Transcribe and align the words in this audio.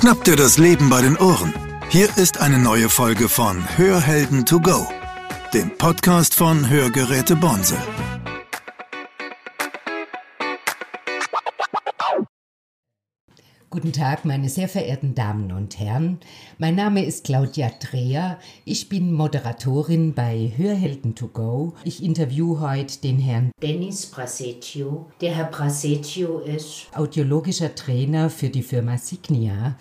Schnapp 0.00 0.24
dir 0.24 0.34
das 0.34 0.56
Leben 0.56 0.88
bei 0.88 1.02
den 1.02 1.18
Ohren. 1.18 1.52
Hier 1.90 2.08
ist 2.16 2.40
eine 2.40 2.58
neue 2.58 2.88
Folge 2.88 3.28
von 3.28 3.62
Hörhelden 3.76 4.46
to 4.46 4.58
go, 4.58 4.88
dem 5.52 5.76
Podcast 5.76 6.34
von 6.34 6.70
Hörgeräte 6.70 7.36
Bonse. 7.36 7.76
Guten 13.72 13.92
Tag, 13.92 14.24
meine 14.24 14.48
sehr 14.48 14.68
verehrten 14.68 15.14
Damen 15.14 15.52
und 15.52 15.78
Herren. 15.78 16.18
Mein 16.58 16.74
Name 16.74 17.04
ist 17.04 17.22
Claudia 17.22 17.70
Dreher. 17.78 18.40
Ich 18.64 18.88
bin 18.88 19.12
Moderatorin 19.12 20.12
bei 20.12 20.52
Hörhelden 20.56 21.14
to 21.14 21.28
go. 21.28 21.74
Ich 21.84 22.02
interview 22.02 22.58
heute 22.58 23.00
den 23.00 23.20
Herrn 23.20 23.52
Dennis 23.62 24.06
Brasetio. 24.06 25.06
Der 25.20 25.36
Herr 25.36 25.44
Brasetio 25.44 26.40
ist 26.40 26.88
audiologischer 26.96 27.72
Trainer 27.72 28.28
für 28.28 28.48
die 28.48 28.64
Firma 28.64 28.98
Signia 28.98 29.76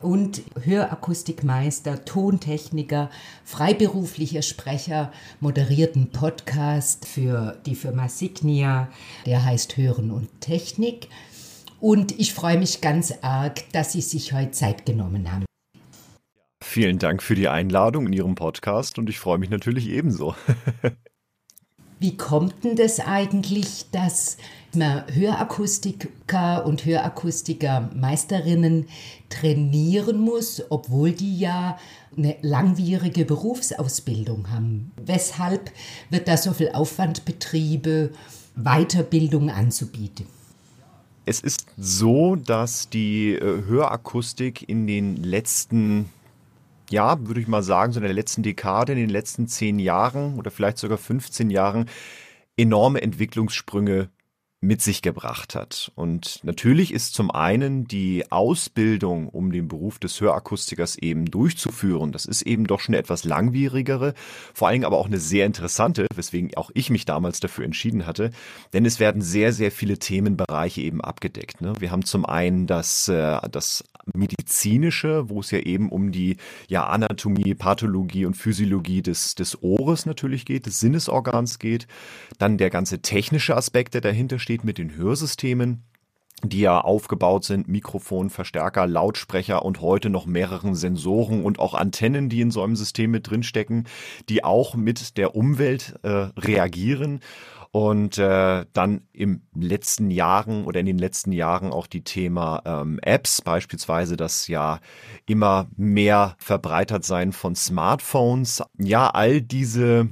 und 0.00 0.42
Hörakustikmeister, 0.60 2.04
Tontechniker, 2.04 3.08
freiberuflicher 3.44 4.42
Sprecher, 4.42 5.12
moderierten 5.38 6.10
Podcast 6.10 7.06
für 7.06 7.60
die 7.66 7.76
Firma 7.76 8.08
Signia, 8.08 8.88
der 9.26 9.44
heißt 9.44 9.76
Hören 9.76 10.10
und 10.10 10.28
Technik. 10.40 11.08
Und 11.82 12.18
ich 12.20 12.32
freue 12.32 12.58
mich 12.58 12.80
ganz 12.80 13.12
arg, 13.22 13.64
dass 13.72 13.90
Sie 13.90 14.02
sich 14.02 14.32
heute 14.32 14.52
Zeit 14.52 14.86
genommen 14.86 15.32
haben. 15.32 15.44
Vielen 16.62 17.00
Dank 17.00 17.24
für 17.24 17.34
die 17.34 17.48
Einladung 17.48 18.06
in 18.06 18.12
Ihrem 18.12 18.36
Podcast 18.36 19.00
und 19.00 19.10
ich 19.10 19.18
freue 19.18 19.38
mich 19.38 19.50
natürlich 19.50 19.88
ebenso. 19.88 20.36
Wie 21.98 22.16
kommt 22.16 22.62
denn 22.62 22.76
das 22.76 23.00
eigentlich, 23.00 23.86
dass 23.90 24.36
man 24.72 25.12
Hörakustiker 25.12 26.64
und 26.66 26.84
Hörakustikermeisterinnen 26.84 28.86
trainieren 29.28 30.20
muss, 30.20 30.62
obwohl 30.70 31.10
die 31.10 31.36
ja 31.36 31.80
eine 32.16 32.36
langwierige 32.42 33.24
Berufsausbildung 33.24 34.52
haben? 34.52 34.92
Weshalb 35.04 35.72
wird 36.10 36.28
da 36.28 36.36
so 36.36 36.52
viel 36.52 36.70
Aufwand 36.74 37.24
betrieben, 37.24 38.10
Weiterbildung 38.54 39.50
anzubieten? 39.50 40.28
Es 41.24 41.40
ist 41.40 41.66
so, 41.76 42.36
dass 42.36 42.88
die 42.88 43.34
äh, 43.34 43.64
Hörakustik 43.64 44.68
in 44.68 44.86
den 44.86 45.16
letzten, 45.16 46.10
ja, 46.90 47.26
würde 47.26 47.40
ich 47.40 47.48
mal 47.48 47.62
sagen, 47.62 47.92
so 47.92 48.00
in 48.00 48.04
der 48.04 48.12
letzten 48.12 48.42
Dekade, 48.42 48.92
in 48.92 48.98
den 48.98 49.10
letzten 49.10 49.46
zehn 49.46 49.78
Jahren 49.78 50.38
oder 50.38 50.50
vielleicht 50.50 50.78
sogar 50.78 50.98
15 50.98 51.50
Jahren 51.50 51.88
enorme 52.56 53.02
Entwicklungssprünge 53.02 54.10
mit 54.64 54.80
sich 54.80 55.02
gebracht 55.02 55.56
hat. 55.56 55.90
Und 55.96 56.38
natürlich 56.44 56.94
ist 56.94 57.14
zum 57.14 57.32
einen 57.32 57.84
die 57.88 58.30
Ausbildung, 58.30 59.28
um 59.28 59.50
den 59.50 59.66
Beruf 59.66 59.98
des 59.98 60.20
Hörakustikers 60.20 60.96
eben 60.96 61.26
durchzuführen, 61.26 62.12
das 62.12 62.26
ist 62.26 62.42
eben 62.42 62.68
doch 62.68 62.78
schon 62.78 62.94
eine 62.94 63.00
etwas 63.00 63.24
langwierigere, 63.24 64.14
vor 64.54 64.68
allen 64.68 64.76
Dingen 64.76 64.84
aber 64.84 64.98
auch 64.98 65.06
eine 65.06 65.18
sehr 65.18 65.46
interessante, 65.46 66.06
weswegen 66.14 66.56
auch 66.56 66.70
ich 66.74 66.90
mich 66.90 67.04
damals 67.04 67.40
dafür 67.40 67.64
entschieden 67.64 68.06
hatte, 68.06 68.30
denn 68.72 68.86
es 68.86 69.00
werden 69.00 69.20
sehr, 69.20 69.52
sehr 69.52 69.72
viele 69.72 69.98
Themenbereiche 69.98 70.80
eben 70.80 71.00
abgedeckt. 71.00 71.60
Ne? 71.60 71.72
Wir 71.80 71.90
haben 71.90 72.04
zum 72.04 72.24
einen 72.24 72.68
das, 72.68 73.08
äh, 73.08 73.40
das 73.50 73.82
medizinische, 74.14 75.28
wo 75.28 75.40
es 75.40 75.50
ja 75.50 75.58
eben 75.58 75.90
um 75.90 76.12
die 76.12 76.36
ja, 76.68 76.86
Anatomie, 76.86 77.54
Pathologie 77.54 78.26
und 78.26 78.36
Physiologie 78.36 79.02
des, 79.02 79.34
des 79.34 79.62
Ohres 79.62 80.06
natürlich 80.06 80.44
geht, 80.44 80.66
des 80.66 80.80
Sinnesorgans 80.80 81.58
geht, 81.58 81.86
dann 82.38 82.58
der 82.58 82.70
ganze 82.70 83.00
technische 83.00 83.56
Aspekt, 83.56 83.94
der 83.94 84.00
dahinter 84.00 84.38
steht, 84.38 84.51
steht 84.52 84.64
mit 84.64 84.76
den 84.76 84.94
Hörsystemen 84.94 85.84
die 86.44 86.58
ja 86.58 86.80
aufgebaut 86.80 87.44
sind, 87.44 87.68
Mikrofon, 87.68 88.28
Verstärker, 88.28 88.88
Lautsprecher 88.88 89.64
und 89.64 89.80
heute 89.80 90.10
noch 90.10 90.26
mehreren 90.26 90.74
Sensoren 90.74 91.44
und 91.44 91.60
auch 91.60 91.72
Antennen, 91.72 92.28
die 92.28 92.40
in 92.40 92.50
so 92.50 92.64
einem 92.64 92.74
System 92.74 93.12
mit 93.12 93.30
drinstecken, 93.30 93.86
die 94.28 94.42
auch 94.42 94.74
mit 94.74 95.16
der 95.18 95.36
Umwelt 95.36 95.94
äh, 96.02 96.08
reagieren. 96.08 97.20
Und 97.70 98.18
äh, 98.18 98.66
dann 98.72 99.02
im 99.12 99.42
letzten 99.54 100.10
Jahren 100.10 100.64
oder 100.64 100.80
in 100.80 100.86
den 100.86 100.98
letzten 100.98 101.30
Jahren 101.30 101.70
auch 101.70 101.86
die 101.86 102.02
Thema 102.02 102.60
ähm, 102.64 102.98
Apps, 103.02 103.40
beispielsweise 103.40 104.16
das 104.16 104.48
ja 104.48 104.80
immer 105.26 105.68
mehr 105.76 106.34
verbreitert 106.38 107.04
sein 107.04 107.30
von 107.30 107.54
Smartphones. 107.54 108.64
Ja, 108.78 109.10
all 109.10 109.40
diese 109.40 110.08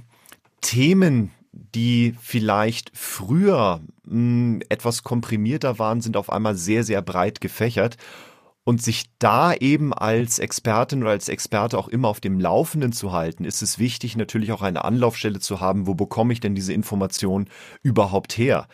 Themen, 0.61 1.33
die 1.53 2.15
vielleicht 2.21 2.91
früher 2.95 3.81
mh, 4.05 4.13
hm, 4.13 4.63
etwas 4.69 5.03
komprimierter 5.03 5.79
waren, 5.79 6.01
sind 6.01 6.17
auf 6.17 6.31
einmal 6.31 6.57
sehr, 6.57 6.85
sehr 6.85 7.03
breit 7.03 7.41
gefächert. 7.41 7.97
Und 8.63 8.83
sich 8.83 9.07
da 9.19 9.55
eben 9.55 9.95
als 9.95 10.39
Expertin 10.39 11.03
oder 11.03 11.13
als 11.13 11.29
Experte 11.29 11.79
auch 11.79 11.89
immer 11.89 12.09
auf 12.09 12.21
dem 12.21 12.39
Laufenden 12.39 12.93
zu 12.93 13.11
halten, 13.11 13.45
ist 13.45 13.63
es 13.63 13.79
wichtig, 13.79 14.17
natürlich 14.17 14.53
auch 14.53 14.63
eine 14.63 14.85
Anlaufstelle 14.85 15.41
zu 15.41 15.61
haben, 15.61 15.87
wo 15.87 15.95
bekomme 15.95 16.35
ich 16.35 16.41
denn 16.41 16.55
diese 16.55 16.75
Information 16.75 17.49
überhaupt 17.83 18.37
her? 18.37 18.69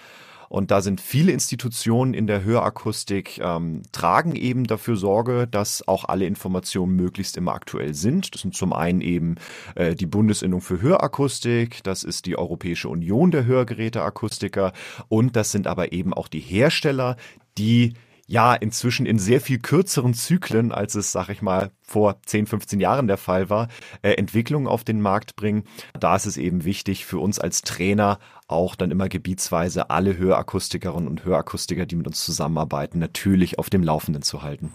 Und 0.49 0.71
da 0.71 0.81
sind 0.81 1.01
viele 1.01 1.33
Institutionen 1.33 2.15
in 2.15 2.27
der 2.27 2.45
Hörakustik, 2.45 3.39
ähm, 3.39 3.83
tragen 3.93 4.37
eben 4.37 4.65
dafür 4.65 4.97
Sorge, 4.97 5.47
dass 5.51 5.87
auch 5.87 6.05
alle 6.05 6.27
Informationen 6.27 6.95
möglichst 6.97 7.37
immer 7.37 7.55
aktuell 7.55 7.95
sind. 7.95 8.35
Das 8.35 8.43
sind 8.43 8.55
zum 8.55 8.73
einen 8.73 9.01
eben 9.01 9.37
äh, 9.75 9.95
die 9.95 10.07
Bundesinnung 10.07 10.61
für 10.61 10.81
Hörakustik, 10.81 11.83
das 11.83 12.05
ist 12.05 12.27
die 12.27 12.39
Europäische 12.39 12.89
Union 12.89 13.31
der 13.31 13.47
Hörgeräteakustiker 13.47 14.73
und 15.09 15.37
das 15.37 15.53
sind 15.53 15.67
aber 15.67 15.93
eben 15.93 16.15
auch 16.15 16.29
die 16.29 16.41
Hersteller, 16.41 17.17
die 17.59 17.95
ja 18.27 18.55
inzwischen 18.55 19.07
in 19.07 19.19
sehr 19.19 19.41
viel 19.41 19.59
kürzeren 19.59 20.15
Zyklen, 20.15 20.73
als 20.73 20.95
es, 20.95 21.13
sag 21.13 21.29
ich 21.29 21.43
mal, 21.43 21.71
vor 21.83 22.21
10, 22.25 22.47
15 22.47 22.81
Jahren 22.81 23.07
der 23.07 23.17
Fall 23.17 23.49
war, 23.51 23.69
äh, 24.03 24.13
Entwicklungen 24.13 24.67
auf 24.67 24.85
den 24.85 25.01
Markt 25.01 25.37
bringen. 25.37 25.65
Da 25.99 26.17
ist 26.17 26.27
es 26.27 26.37
eben 26.37 26.65
wichtig 26.65 27.07
für 27.07 27.19
uns 27.19 27.39
als 27.39 27.63
Trainer 27.63 28.19
auch 28.49 28.75
dann 28.75 28.91
immer 28.91 29.09
gebietsweise 29.09 29.91
alle 29.91 30.17
Hörakustikerinnen 30.17 31.09
und 31.09 31.25
Hörakustiker, 31.25 31.87
die 31.87 31.97
mit 31.97 32.07
uns 32.07 32.25
zusammenarbeiten, 32.25 32.99
natürlich 32.99 33.59
auf 33.59 33.71
dem 33.71 33.83
Laufenden 33.83 34.23
zu 34.23 34.43
halten. 34.43 34.73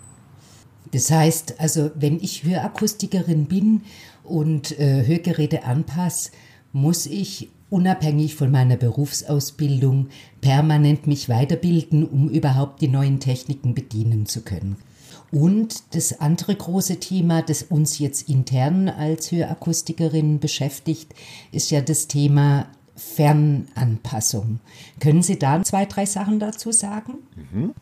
Das 0.91 1.09
heißt, 1.09 1.59
also 1.59 1.91
wenn 1.95 2.19
ich 2.19 2.44
Hörakustikerin 2.44 3.45
bin 3.45 3.83
und 4.23 4.78
äh, 4.79 5.06
Hörgeräte 5.06 5.63
anpasse, 5.63 6.31
muss 6.73 7.06
ich 7.06 7.50
unabhängig 7.71 8.35
von 8.35 8.51
meiner 8.51 8.75
Berufsausbildung 8.75 10.09
permanent 10.41 11.07
mich 11.07 11.29
weiterbilden, 11.29 12.05
um 12.05 12.29
überhaupt 12.29 12.81
die 12.81 12.87
neuen 12.87 13.19
Techniken 13.19 13.73
bedienen 13.73 14.27
zu 14.27 14.43
können. 14.43 14.75
Und 15.31 15.95
das 15.95 16.19
andere 16.19 16.53
große 16.53 16.99
Thema, 16.99 17.41
das 17.41 17.63
uns 17.63 17.97
jetzt 17.99 18.29
intern 18.29 18.89
als 18.89 19.31
Hörakustikerin 19.31 20.39
beschäftigt, 20.39 21.15
ist 21.53 21.71
ja 21.71 21.79
das 21.79 22.07
Thema 22.07 22.67
Fernanpassung. 22.97 24.59
Können 24.99 25.23
Sie 25.23 25.39
da 25.39 25.63
zwei, 25.63 25.85
drei 25.85 26.05
Sachen 26.05 26.39
dazu 26.39 26.73
sagen? 26.73 27.13
Mhm. 27.35 27.73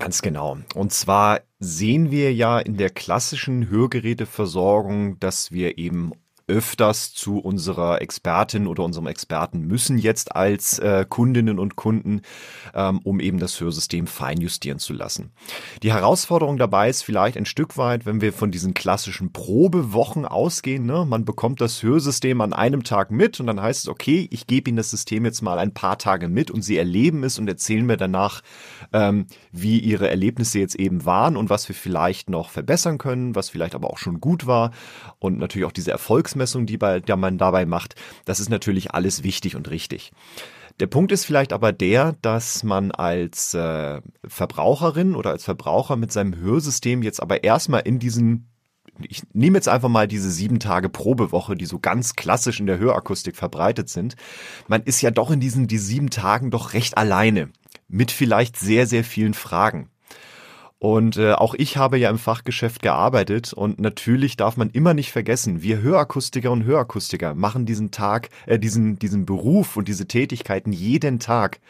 Ganz 0.00 0.20
genau. 0.20 0.58
Und 0.74 0.92
zwar 0.92 1.40
sehen 1.60 2.10
wir 2.10 2.34
ja 2.34 2.58
in 2.58 2.76
der 2.76 2.90
klassischen 2.90 3.70
Hörgeräteversorgung, 3.70 5.20
dass 5.20 5.52
wir 5.52 5.78
eben 5.78 6.12
öfters 6.46 7.14
zu 7.14 7.38
unserer 7.38 8.02
Expertin 8.02 8.66
oder 8.66 8.84
unserem 8.84 9.06
Experten 9.06 9.62
müssen 9.62 9.96
jetzt 9.96 10.36
als 10.36 10.78
äh, 10.78 11.06
Kundinnen 11.08 11.58
und 11.58 11.76
Kunden, 11.76 12.20
ähm, 12.74 13.00
um 13.02 13.18
eben 13.18 13.38
das 13.38 13.60
Hörsystem 13.60 14.06
feinjustieren 14.06 14.78
zu 14.78 14.92
lassen. 14.92 15.32
Die 15.82 15.92
Herausforderung 15.92 16.58
dabei 16.58 16.90
ist 16.90 17.02
vielleicht 17.02 17.38
ein 17.38 17.46
Stück 17.46 17.78
weit, 17.78 18.04
wenn 18.04 18.20
wir 18.20 18.32
von 18.32 18.50
diesen 18.50 18.74
klassischen 18.74 19.32
Probewochen 19.32 20.26
ausgehen, 20.26 20.84
ne? 20.84 21.06
man 21.08 21.24
bekommt 21.24 21.62
das 21.62 21.82
Hörsystem 21.82 22.40
an 22.42 22.52
einem 22.52 22.84
Tag 22.84 23.10
mit 23.10 23.40
und 23.40 23.46
dann 23.46 23.62
heißt 23.62 23.84
es, 23.84 23.88
okay, 23.88 24.28
ich 24.30 24.46
gebe 24.46 24.68
Ihnen 24.68 24.76
das 24.76 24.90
System 24.90 25.24
jetzt 25.24 25.40
mal 25.40 25.58
ein 25.58 25.72
paar 25.72 25.96
Tage 25.96 26.28
mit 26.28 26.50
und 26.50 26.62
Sie 26.62 26.76
erleben 26.76 27.24
es 27.24 27.38
und 27.38 27.48
erzählen 27.48 27.86
mir 27.86 27.96
danach, 27.96 28.42
ähm, 28.92 29.26
wie 29.50 29.78
Ihre 29.78 30.10
Erlebnisse 30.10 30.58
jetzt 30.58 30.74
eben 30.74 31.06
waren 31.06 31.38
und 31.38 31.48
was 31.48 31.68
wir 31.68 31.74
vielleicht 31.74 32.28
noch 32.28 32.50
verbessern 32.50 32.98
können, 32.98 33.34
was 33.34 33.48
vielleicht 33.48 33.74
aber 33.74 33.88
auch 33.90 33.98
schon 33.98 34.20
gut 34.20 34.46
war 34.46 34.72
und 35.18 35.38
natürlich 35.38 35.66
auch 35.66 35.72
diese 35.72 35.90
Erfolgs 35.90 36.33
Erfolgsmessung, 36.34 36.66
die, 36.66 36.78
bei, 36.78 37.00
die 37.00 37.16
man 37.16 37.38
dabei 37.38 37.66
macht, 37.66 37.94
das 38.24 38.40
ist 38.40 38.50
natürlich 38.50 38.92
alles 38.92 39.22
wichtig 39.22 39.56
und 39.56 39.70
richtig. 39.70 40.12
Der 40.80 40.88
Punkt 40.88 41.12
ist 41.12 41.24
vielleicht 41.24 41.52
aber 41.52 41.72
der, 41.72 42.16
dass 42.20 42.64
man 42.64 42.90
als 42.90 43.54
äh, 43.54 44.00
Verbraucherin 44.26 45.14
oder 45.14 45.30
als 45.30 45.44
Verbraucher 45.44 45.96
mit 45.96 46.10
seinem 46.10 46.34
Hörsystem 46.36 47.02
jetzt 47.02 47.22
aber 47.22 47.44
erstmal 47.44 47.82
in 47.82 47.98
diesen 47.98 48.50
ich 49.00 49.22
nehme 49.32 49.58
jetzt 49.58 49.68
einfach 49.68 49.88
mal 49.88 50.06
diese 50.06 50.30
sieben 50.30 50.60
Tage 50.60 50.88
Probewoche, 50.88 51.56
die 51.56 51.66
so 51.66 51.80
ganz 51.80 52.14
klassisch 52.14 52.60
in 52.60 52.66
der 52.66 52.78
Hörakustik 52.78 53.34
verbreitet 53.34 53.88
sind. 53.88 54.14
Man 54.68 54.84
ist 54.84 55.00
ja 55.00 55.10
doch 55.10 55.32
in 55.32 55.40
diesen 55.40 55.66
die 55.66 55.78
sieben 55.78 56.10
Tagen 56.10 56.52
doch 56.52 56.74
recht 56.74 56.96
alleine 56.96 57.50
mit 57.88 58.12
vielleicht 58.12 58.56
sehr, 58.56 58.86
sehr 58.86 59.02
vielen 59.02 59.34
Fragen. 59.34 59.90
Und 60.84 61.16
äh, 61.16 61.32
auch 61.32 61.54
ich 61.54 61.78
habe 61.78 61.96
ja 61.96 62.10
im 62.10 62.18
Fachgeschäft 62.18 62.82
gearbeitet 62.82 63.54
und 63.54 63.80
natürlich 63.80 64.36
darf 64.36 64.58
man 64.58 64.68
immer 64.68 64.92
nicht 64.92 65.12
vergessen, 65.12 65.62
wir 65.62 65.80
Hörakustiker 65.80 66.50
und 66.50 66.64
Hörakustiker 66.64 67.34
machen 67.34 67.64
diesen 67.64 67.90
Tag, 67.90 68.28
äh, 68.44 68.58
diesen, 68.58 68.98
diesen 68.98 69.24
Beruf 69.24 69.78
und 69.78 69.88
diese 69.88 70.06
Tätigkeiten 70.06 70.74
jeden 70.74 71.20
Tag. 71.20 71.60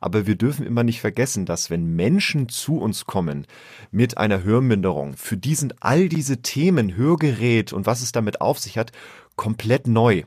Aber 0.00 0.26
wir 0.26 0.34
dürfen 0.34 0.66
immer 0.66 0.82
nicht 0.82 1.00
vergessen, 1.00 1.46
dass 1.46 1.70
wenn 1.70 1.94
Menschen 1.94 2.48
zu 2.48 2.78
uns 2.78 3.06
kommen 3.06 3.46
mit 3.92 4.18
einer 4.18 4.42
Hörminderung, 4.42 5.16
für 5.16 5.36
die 5.36 5.54
sind 5.54 5.76
all 5.78 6.08
diese 6.08 6.42
Themen, 6.42 6.96
Hörgerät 6.96 7.72
und 7.72 7.86
was 7.86 8.02
es 8.02 8.10
damit 8.10 8.40
auf 8.40 8.58
sich 8.58 8.76
hat, 8.76 8.90
komplett 9.36 9.86
neu. 9.86 10.24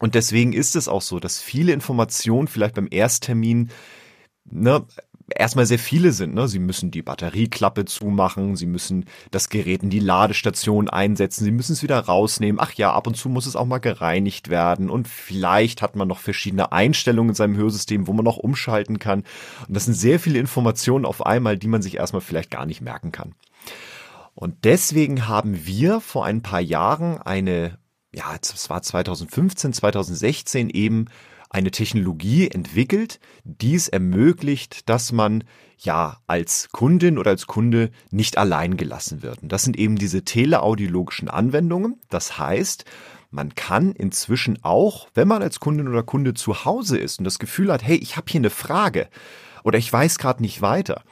Und 0.00 0.16
deswegen 0.16 0.54
ist 0.54 0.74
es 0.74 0.88
auch 0.88 1.02
so, 1.02 1.20
dass 1.20 1.40
viele 1.40 1.72
Informationen 1.72 2.48
vielleicht 2.48 2.74
beim 2.74 2.88
Ersttermin 2.90 3.70
ne, 4.50 4.84
erstmal 5.34 5.66
sehr 5.66 5.78
viele 5.78 6.12
sind. 6.12 6.34
Ne? 6.34 6.48
Sie 6.48 6.58
müssen 6.58 6.90
die 6.90 7.02
Batterieklappe 7.02 7.84
zumachen, 7.84 8.56
sie 8.56 8.66
müssen 8.66 9.06
das 9.30 9.48
Gerät 9.48 9.82
in 9.82 9.90
die 9.90 10.00
Ladestation 10.00 10.88
einsetzen, 10.88 11.44
sie 11.44 11.50
müssen 11.50 11.72
es 11.72 11.82
wieder 11.82 11.98
rausnehmen. 11.98 12.60
Ach 12.60 12.72
ja, 12.72 12.92
ab 12.92 13.06
und 13.06 13.16
zu 13.16 13.28
muss 13.28 13.46
es 13.46 13.56
auch 13.56 13.66
mal 13.66 13.78
gereinigt 13.78 14.48
werden 14.48 14.90
und 14.90 15.08
vielleicht 15.08 15.82
hat 15.82 15.96
man 15.96 16.08
noch 16.08 16.18
verschiedene 16.18 16.72
Einstellungen 16.72 17.30
in 17.30 17.34
seinem 17.34 17.56
Hörsystem, 17.56 18.06
wo 18.06 18.12
man 18.12 18.24
noch 18.24 18.38
umschalten 18.38 18.98
kann. 18.98 19.20
Und 19.66 19.76
das 19.76 19.84
sind 19.84 19.94
sehr 19.94 20.20
viele 20.20 20.38
Informationen 20.38 21.04
auf 21.04 21.24
einmal, 21.24 21.58
die 21.58 21.68
man 21.68 21.82
sich 21.82 21.96
erstmal 21.96 22.22
vielleicht 22.22 22.50
gar 22.50 22.66
nicht 22.66 22.80
merken 22.80 23.12
kann. 23.12 23.34
Und 24.34 24.64
deswegen 24.64 25.28
haben 25.28 25.66
wir 25.66 26.00
vor 26.00 26.24
ein 26.24 26.42
paar 26.42 26.60
Jahren 26.60 27.18
eine 27.18 27.78
ja, 28.12 28.36
es 28.40 28.68
war 28.68 28.82
2015, 28.82 29.72
2016 29.72 30.70
eben 30.70 31.06
eine 31.50 31.70
Technologie 31.72 32.48
entwickelt, 32.48 33.20
die 33.44 33.74
es 33.74 33.88
ermöglicht, 33.88 34.88
dass 34.88 35.12
man 35.12 35.44
ja 35.78 36.18
als 36.26 36.68
Kundin 36.70 37.18
oder 37.18 37.30
als 37.30 37.46
Kunde 37.46 37.90
nicht 38.10 38.38
allein 38.38 38.76
gelassen 38.76 39.22
wird. 39.22 39.42
Und 39.42 39.50
das 39.50 39.64
sind 39.64 39.76
eben 39.76 39.96
diese 39.96 40.24
teleaudiologischen 40.24 41.28
Anwendungen. 41.28 42.00
Das 42.08 42.38
heißt, 42.38 42.84
man 43.30 43.54
kann 43.54 43.92
inzwischen 43.92 44.58
auch, 44.62 45.08
wenn 45.14 45.28
man 45.28 45.42
als 45.42 45.60
Kundin 45.60 45.88
oder 45.88 46.02
Kunde 46.02 46.34
zu 46.34 46.64
Hause 46.64 46.98
ist 46.98 47.18
und 47.18 47.24
das 47.24 47.38
Gefühl 47.38 47.72
hat, 47.72 47.82
hey, 47.82 47.96
ich 47.96 48.16
habe 48.16 48.26
hier 48.30 48.40
eine 48.40 48.50
Frage, 48.50 49.08
oder 49.62 49.78
ich 49.78 49.92
weiß 49.92 50.18
gerade 50.18 50.42
nicht 50.42 50.62
weiter. 50.62 51.02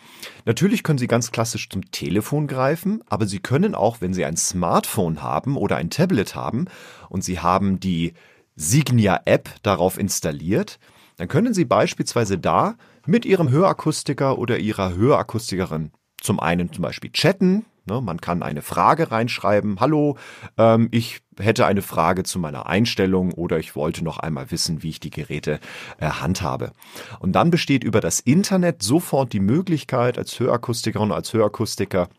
Natürlich 0.47 0.83
können 0.83 0.99
Sie 0.99 1.07
ganz 1.07 1.33
klassisch 1.33 1.69
zum 1.69 1.91
Telefon 1.91 2.47
greifen, 2.47 3.03
aber 3.07 3.27
Sie 3.27 3.41
können 3.41 3.75
auch, 3.75 4.01
wenn 4.01 4.15
Sie 4.15 4.25
ein 4.25 4.39
Smartphone 4.39 5.23
haben 5.23 5.57
oder 5.57 5.77
ein 5.77 5.91
Tablet 5.91 6.35
haben 6.35 6.67
und 7.11 7.23
Sie 7.23 7.41
haben 7.41 7.79
die 7.79 8.15
Signia-App 8.59 9.49
darauf 9.63 9.99
installiert, 9.99 10.79
dann 11.17 11.29
können 11.29 11.55
Sie 11.55 11.65
beispielsweise 11.65 12.39
da 12.39 12.75
mit 13.07 13.25
Ihrem 13.25 13.49
Hörakustiker 13.51 14.39
oder 14.39 14.59
Ihrer 14.59 14.95
Hörakustikerin 14.95 15.93
zum 16.21 16.41
einen 16.41 16.73
zum 16.73 16.83
Beispiel 16.83 17.11
chatten, 17.11 17.65
Ne, 17.89 18.03
man 18.03 18.21
kann 18.21 18.43
eine 18.43 18.61
Frage 18.61 19.11
reinschreiben. 19.11 19.81
Hallo, 19.81 20.19
ähm, 20.59 20.89
ich 20.91 21.23
hätte 21.39 21.65
eine 21.65 21.81
Frage 21.81 22.23
zu 22.23 22.39
meiner 22.39 22.67
Einstellung 22.67 23.33
oder 23.33 23.59
ich 23.59 23.75
wollte 23.77 24.05
noch 24.05 24.19
einmal 24.19 24.51
wissen, 24.51 24.83
wie 24.83 24.91
ich 24.91 25.01
die 25.01 25.11
Geräte 25.11 25.59
äh, 25.99 26.07
handhabe. 26.07 26.73
Und 27.19 27.33
dann 27.33 27.51
besteht 27.51 27.85
über 27.85 28.01
das 28.01 28.21
Internet 28.21 28.83
sofort 28.83 29.33
die 29.33 29.41
Möglichkeit, 29.41 30.19
als 30.19 30.39
Hörakustikerin, 30.39 31.13
als 31.13 31.33
Hörakustiker 31.33 32.11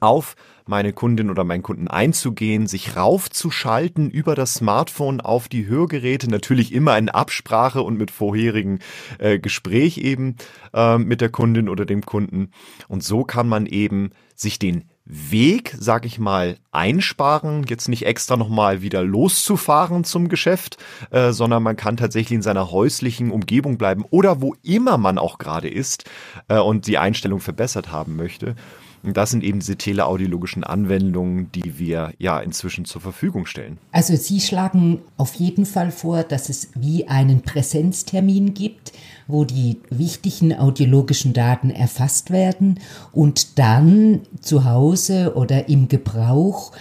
auf 0.00 0.34
meine 0.68 0.92
Kundin 0.92 1.30
oder 1.30 1.44
meinen 1.44 1.62
Kunden 1.62 1.88
einzugehen, 1.88 2.66
sich 2.66 2.96
raufzuschalten 2.96 4.10
über 4.10 4.34
das 4.34 4.54
Smartphone 4.54 5.20
auf 5.20 5.48
die 5.48 5.66
Hörgeräte, 5.66 6.30
natürlich 6.30 6.72
immer 6.72 6.96
in 6.98 7.08
Absprache 7.08 7.82
und 7.82 7.98
mit 7.98 8.10
vorherigen 8.10 8.80
äh, 9.18 9.38
Gespräch 9.38 9.98
eben 9.98 10.36
äh, 10.74 10.98
mit 10.98 11.20
der 11.20 11.30
Kundin 11.30 11.68
oder 11.68 11.86
dem 11.86 12.04
Kunden. 12.04 12.50
Und 12.88 13.02
so 13.02 13.24
kann 13.24 13.48
man 13.48 13.66
eben 13.66 14.10
sich 14.34 14.58
den 14.58 14.84
Weg, 15.10 15.74
sag 15.78 16.04
ich 16.04 16.18
mal, 16.18 16.58
einsparen, 16.70 17.64
jetzt 17.66 17.88
nicht 17.88 18.04
extra 18.04 18.36
nochmal 18.36 18.82
wieder 18.82 19.02
loszufahren 19.02 20.04
zum 20.04 20.28
Geschäft, 20.28 20.76
äh, 21.10 21.32
sondern 21.32 21.62
man 21.62 21.76
kann 21.76 21.96
tatsächlich 21.96 22.36
in 22.36 22.42
seiner 22.42 22.70
häuslichen 22.70 23.30
Umgebung 23.30 23.78
bleiben 23.78 24.04
oder 24.10 24.42
wo 24.42 24.54
immer 24.62 24.98
man 24.98 25.16
auch 25.16 25.38
gerade 25.38 25.68
ist 25.70 26.04
äh, 26.48 26.58
und 26.58 26.86
die 26.86 26.98
Einstellung 26.98 27.40
verbessert 27.40 27.90
haben 27.90 28.16
möchte. 28.16 28.54
Und 29.02 29.16
das 29.16 29.30
sind 29.30 29.44
eben 29.44 29.60
diese 29.60 29.76
teleaudiologischen 29.76 30.64
Anwendungen, 30.64 31.50
die 31.52 31.78
wir 31.78 32.12
ja 32.18 32.40
inzwischen 32.40 32.84
zur 32.84 33.00
Verfügung 33.00 33.46
stellen. 33.46 33.78
Also 33.92 34.16
Sie 34.16 34.40
schlagen 34.40 35.00
auf 35.16 35.34
jeden 35.34 35.66
Fall 35.66 35.90
vor, 35.90 36.22
dass 36.22 36.48
es 36.48 36.70
wie 36.74 37.06
einen 37.06 37.42
Präsenztermin 37.42 38.54
gibt, 38.54 38.92
wo 39.26 39.44
die 39.44 39.78
wichtigen 39.90 40.54
audiologischen 40.54 41.32
Daten 41.32 41.70
erfasst 41.70 42.30
werden 42.30 42.80
und 43.12 43.58
dann 43.58 44.22
zu 44.40 44.64
Hause 44.64 45.34
oder 45.36 45.68
im 45.68 45.88
Gebrauch 45.88 46.72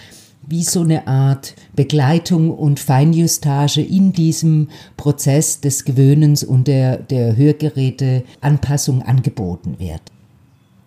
wie 0.48 0.64
so 0.64 0.82
eine 0.82 1.08
Art 1.08 1.56
Begleitung 1.76 2.52
und 2.52 2.80
Feinjustage 2.80 3.82
in 3.82 4.14
diesem 4.14 4.70
Prozess 4.96 5.60
des 5.60 5.84
Gewöhnens 5.84 6.44
und 6.44 6.68
der, 6.70 6.98
der 6.98 7.36
Hörgeräteanpassung 7.36 9.02
angeboten 9.02 9.76
wird. 9.78 10.02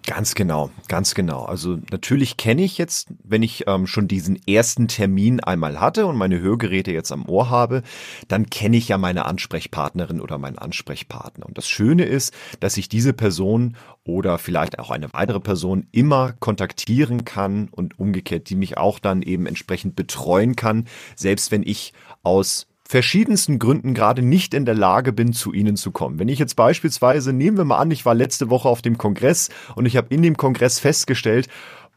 Ganz 0.06 0.34
genau, 0.34 0.70
ganz 0.88 1.14
genau. 1.14 1.44
Also 1.44 1.78
natürlich 1.90 2.36
kenne 2.36 2.62
ich 2.62 2.78
jetzt, 2.78 3.08
wenn 3.22 3.42
ich 3.42 3.64
ähm, 3.66 3.86
schon 3.86 4.08
diesen 4.08 4.40
ersten 4.46 4.88
Termin 4.88 5.40
einmal 5.40 5.78
hatte 5.78 6.06
und 6.06 6.16
meine 6.16 6.40
Hörgeräte 6.40 6.90
jetzt 6.90 7.12
am 7.12 7.28
Ohr 7.28 7.50
habe, 7.50 7.82
dann 8.26 8.48
kenne 8.48 8.78
ich 8.78 8.88
ja 8.88 8.98
meine 8.98 9.26
Ansprechpartnerin 9.26 10.20
oder 10.20 10.38
meinen 10.38 10.58
Ansprechpartner. 10.58 11.46
Und 11.46 11.58
das 11.58 11.68
Schöne 11.68 12.04
ist, 12.04 12.34
dass 12.60 12.78
ich 12.78 12.88
diese 12.88 13.12
Person 13.12 13.76
oder 14.04 14.38
vielleicht 14.38 14.78
auch 14.78 14.90
eine 14.90 15.12
weitere 15.12 15.40
Person 15.40 15.86
immer 15.92 16.32
kontaktieren 16.40 17.24
kann 17.24 17.68
und 17.70 17.98
umgekehrt, 17.98 18.48
die 18.48 18.56
mich 18.56 18.78
auch 18.78 18.98
dann 18.98 19.20
eben 19.20 19.46
entsprechend 19.46 19.96
betreuen 19.96 20.56
kann, 20.56 20.86
selbst 21.14 21.52
wenn 21.52 21.62
ich 21.62 21.92
aus 22.22 22.69
verschiedensten 22.90 23.60
Gründen 23.60 23.94
gerade 23.94 24.20
nicht 24.20 24.52
in 24.52 24.64
der 24.64 24.74
Lage 24.74 25.12
bin, 25.12 25.32
zu 25.32 25.52
Ihnen 25.52 25.76
zu 25.76 25.92
kommen. 25.92 26.18
Wenn 26.18 26.26
ich 26.26 26.40
jetzt 26.40 26.56
beispielsweise, 26.56 27.32
nehmen 27.32 27.56
wir 27.56 27.64
mal 27.64 27.78
an, 27.78 27.92
ich 27.92 28.04
war 28.04 28.16
letzte 28.16 28.50
Woche 28.50 28.68
auf 28.68 28.82
dem 28.82 28.98
Kongress 28.98 29.48
und 29.76 29.86
ich 29.86 29.96
habe 29.96 30.12
in 30.12 30.22
dem 30.22 30.36
Kongress 30.36 30.80
festgestellt, 30.80 31.46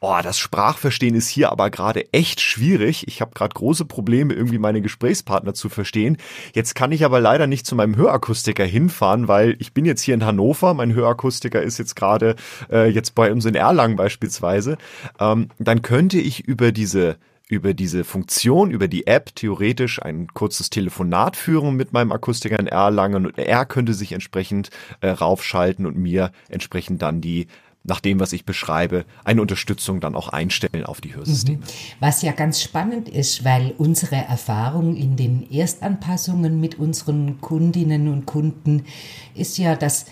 Oh, 0.06 0.20
das 0.22 0.38
Sprachverstehen 0.38 1.16
ist 1.16 1.30
hier 1.30 1.50
aber 1.50 1.70
gerade 1.70 2.12
echt 2.12 2.42
schwierig. 2.42 3.08
Ich 3.08 3.22
habe 3.22 3.32
gerade 3.34 3.54
große 3.54 3.86
Probleme, 3.86 4.34
irgendwie 4.34 4.58
meine 4.58 4.82
Gesprächspartner 4.82 5.54
zu 5.54 5.70
verstehen. 5.70 6.18
Jetzt 6.54 6.76
kann 6.76 6.92
ich 6.92 7.06
aber 7.06 7.22
leider 7.22 7.48
nicht 7.48 7.66
zu 7.66 7.74
meinem 7.74 7.96
Hörakustiker 7.96 8.66
hinfahren, 8.66 9.30
weil 9.30 9.56
ich 9.60 9.74
bin 9.74 9.86
jetzt 9.86 10.02
hier 10.02 10.14
in 10.14 10.26
Hannover. 10.26 10.74
Mein 10.74 10.94
Hörakustiker 10.94 11.62
ist 11.64 11.78
jetzt 11.78 11.96
gerade 11.96 12.36
äh, 12.70 12.90
jetzt 12.90 13.16
bei 13.16 13.32
uns 13.32 13.46
in 13.46 13.56
Erlangen 13.56 13.96
beispielsweise. 13.96 14.78
Ähm, 15.22 15.48
dann 15.58 15.82
könnte 15.82 16.20
ich 16.20 16.42
über 16.42 16.74
diese 16.74 17.16
über 17.50 17.74
diese 17.74 18.04
Funktion, 18.04 18.72
über 18.72 18.88
die 18.88 19.06
App 19.06 19.36
theoretisch 19.36 20.02
ein 20.02 20.28
kurzes 20.28 20.70
Telefonat 20.70 21.36
führen 21.36 21.76
mit 21.76 21.94
meinem 21.94 22.12
Akustiker 22.12 22.60
in 22.60 22.68
Erlangen 22.68 23.26
und 23.26 23.38
er 23.38 23.66
könnte 23.66 23.94
sich 23.94 24.14
entsprechend 24.14 24.70
äh, 25.02 25.10
raufschalten 25.10 25.86
und 25.86 25.98
mir 25.98 26.32
entsprechend 26.50 27.02
dann 27.02 27.22
die 27.22 27.48
nach 27.86 28.00
dem, 28.00 28.20
was 28.20 28.32
ich 28.32 28.46
beschreibe, 28.46 29.06
eine 29.26 29.42
Unterstützung 29.42 30.00
dann 30.00 30.16
auch 30.16 30.30
einstellen 30.30 30.86
auf 30.86 31.02
die 31.02 31.16
Hörsysteme. 31.16 31.58
Mhm. 31.58 31.64
Was 32.00 32.22
ja 32.22 32.32
ganz 32.32 32.62
spannend 32.62 33.10
ist, 33.10 33.44
weil 33.44 33.74
unsere 33.78 34.16
Erfahrung 34.16 34.96
in 34.96 35.18
den 35.18 35.52
Erstanpassungen 35.52 36.62
mit 36.62 36.80
unseren 36.80 37.42
Kundinnen 37.42 38.08
und 38.08 38.26
Kunden 38.26 38.86
ist 39.36 39.58
ja, 39.58 39.76
dass 39.76 40.06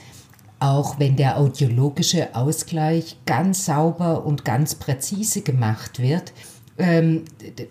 auch 0.59 0.99
wenn 0.99 1.15
der 1.15 1.37
audiologische 1.37 2.35
Ausgleich 2.35 3.17
ganz 3.25 3.65
sauber 3.65 4.25
und 4.25 4.45
ganz 4.45 4.75
präzise 4.75 5.41
gemacht 5.41 5.99
wird, 5.99 6.33
ähm, 6.77 7.25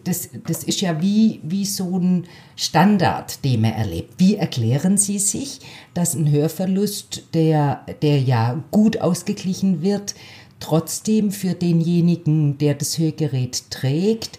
das, 0.04 0.30
das 0.47 0.64
ist 0.64 0.80
ja 0.80 1.00
wie, 1.00 1.40
wie 1.42 1.64
so 1.64 1.99
ein 1.99 2.26
Standard, 2.57 3.45
den 3.45 3.62
man 3.62 3.73
erlebt. 3.73 4.14
Wie 4.19 4.37
erklären 4.37 4.99
Sie 4.99 5.19
sich, 5.19 5.61
dass 5.95 6.14
ein 6.14 6.30
Hörverlust, 6.30 7.35
der, 7.35 7.85
der 8.02 8.21
ja 8.21 8.62
gut 8.71 9.00
ausgeglichen 9.00 9.83
wird, 9.83 10.14
trotzdem 10.61 11.30
für 11.30 11.54
denjenigen, 11.54 12.59
der 12.59 12.75
das 12.75 12.99
Hörgerät 12.99 13.71
trägt, 13.71 14.38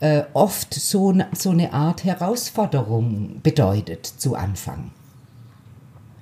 äh, 0.00 0.22
oft 0.32 0.74
so, 0.74 1.14
so 1.32 1.50
eine 1.50 1.72
Art 1.72 2.04
Herausforderung 2.04 3.40
bedeutet 3.42 4.06
zu 4.06 4.34
Anfang? 4.34 4.90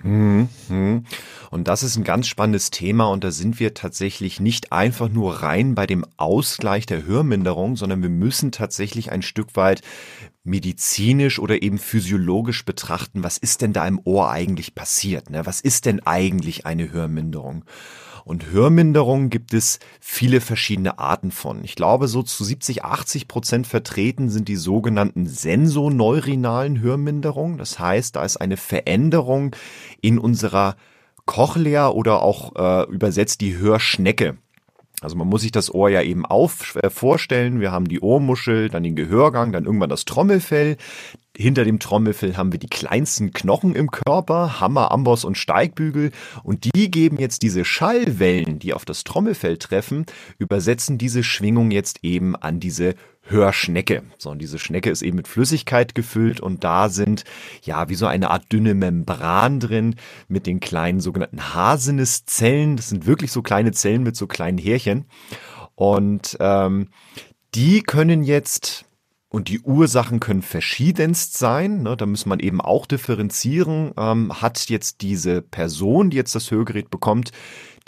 Mhm. 0.03 1.05
Und 1.51 1.69
das 1.69 1.83
ist 1.83 1.97
ein 1.97 2.05
ganz 2.05 2.27
spannendes 2.27 2.71
Thema 2.71 3.07
und 3.07 3.25
da 3.25 3.31
sind 3.31 3.59
wir 3.59 3.75
tatsächlich 3.75 4.41
nicht 4.41 4.73
einfach 4.73 5.09
nur 5.09 5.43
rein 5.43 5.75
bei 5.75 5.87
dem 5.87 6.05
Ausgleich 6.17 6.87
der 6.87 7.07
Hörminderung, 7.07 7.77
sondern 7.77 8.03
wir 8.03 8.11
müssen 8.11 8.53
tatsächlich 8.53 9.11
ein 9.11 9.23
Stück 9.23 9.57
weit 9.57 9.83
medizinisch 10.45 11.39
oder 11.39 11.63
eben 11.63 11.79
physiologisch 11.79 12.65
betrachten, 12.65 13.23
was 13.23 13.39
ist 13.39 13.63
denn 13.63 13.73
da 13.73 13.87
im 13.87 14.01
Ohr 14.05 14.31
eigentlich 14.31 14.75
passiert? 14.75 15.31
Ne? 15.31 15.47
Was 15.47 15.61
ist 15.61 15.87
denn 15.87 16.01
eigentlich 16.01 16.67
eine 16.67 16.91
Hörminderung? 16.93 17.65
Und 18.29 18.51
Hörminderung 18.51 19.31
gibt 19.31 19.55
es 19.55 19.79
viele 20.01 20.43
verschiedene 20.43 20.99
Arten 20.99 21.31
von. 21.31 21.65
Ich 21.65 21.77
glaube, 21.77 22.09
so 22.09 22.23
zu 22.23 22.45
70, 22.45 22.85
80 22.85 23.27
Prozent 23.27 23.67
vertreten 23.67 24.29
sind 24.29 24.49
die 24.49 24.57
sogenannten 24.57 25.27
sensoneurinalen 25.27 26.79
Hörminderungen. 26.83 27.57
Das 27.57 27.79
heißt, 27.79 28.17
da 28.17 28.25
ist 28.27 28.37
eine 28.37 28.59
Veränderung 28.59 29.57
in 30.03 30.19
unserer 30.19 30.77
Cochlea 31.25 31.89
oder 31.89 32.21
auch 32.21 32.55
äh, 32.55 32.93
übersetzt 32.93 33.41
die 33.41 33.57
Hörschnecke. 33.57 34.37
Also 35.01 35.17
man 35.17 35.29
muss 35.29 35.41
sich 35.41 35.53
das 35.53 35.73
Ohr 35.73 35.89
ja 35.89 36.03
eben 36.03 36.27
auf, 36.27 36.77
äh, 36.77 36.91
vorstellen. 36.91 37.61
Wir 37.61 37.73
haben 37.73 37.89
die 37.89 38.01
Ohrmuschel, 38.01 38.69
dann 38.69 38.83
den 38.83 38.95
Gehörgang, 38.95 39.53
dann 39.53 39.65
irgendwann 39.65 39.89
das 39.89 40.05
Trommelfell. 40.05 40.77
Hinter 41.41 41.65
dem 41.65 41.79
Trommelfell 41.79 42.37
haben 42.37 42.51
wir 42.51 42.59
die 42.59 42.67
kleinsten 42.67 43.33
Knochen 43.33 43.77
im 43.77 43.93
Körper, 43.93 44.59
Hammer, 44.59 44.91
Amboss 44.91 45.25
und 45.25 45.39
Steigbügel. 45.39 46.11
Und 46.43 46.65
die 46.65 46.91
geben 46.91 47.17
jetzt 47.21 47.43
diese 47.43 47.65
Schallwellen, 47.65 48.59
die 48.59 48.75
auf 48.75 48.85
das 48.85 49.05
Trommelfell 49.05 49.57
treffen, 49.57 50.07
übersetzen 50.39 50.99
diese 50.99 51.23
Schwingung 51.23 51.71
jetzt 51.71 52.01
eben 52.03 52.35
an 52.35 52.59
diese 52.59 52.97
Hörschnecke. 53.23 54.03
So, 54.19 54.31
und 54.31 54.41
diese 54.41 54.59
Schnecke 54.59 54.91
ist 54.91 55.03
eben 55.03 55.17
mit 55.17 55.29
Flüssigkeit 55.29 55.95
gefüllt 55.95 56.41
und 56.41 56.65
da 56.65 56.89
sind 56.89 57.23
ja 57.63 57.89
wie 57.89 57.95
so 57.95 58.07
eine 58.07 58.33
Art 58.33 58.53
dünne 58.53 58.75
Membran 58.75 59.61
drin 59.61 59.95
mit 60.27 60.45
den 60.45 60.59
kleinen 60.59 60.99
sogenannten 60.99 61.55
Haselnusszellen. 61.55 62.75
Das 62.75 62.89
sind 62.89 63.07
wirklich 63.07 63.31
so 63.31 63.43
kleine 63.43 63.71
Zellen 63.71 64.03
mit 64.03 64.17
so 64.17 64.27
kleinen 64.27 64.59
Härchen. 64.59 65.05
Und 65.77 66.37
ähm, 66.41 66.89
die 67.55 67.83
können 67.83 68.25
jetzt 68.25 68.88
und 69.29 69.49
die 69.49 69.61
Ursachen 69.61 70.21
können 70.21 70.43
verschiedenst 70.43 71.37
sein. 71.37 71.83
Ne? 71.83 71.97
Da 71.97 72.07
muss 72.07 72.25
man 72.25 72.41
eben 72.41 72.61
auch 72.61 72.87
differenzieren. 72.87 73.93
Ähm, 73.97 74.41
hat 74.41 74.69
jetzt 74.71 75.03
diese 75.03 75.43
Person, 75.43 76.11
die 76.11 76.17
jetzt 76.17 76.35
das 76.35 76.51
Hörgerät 76.51 76.91
bekommt, 76.91 77.33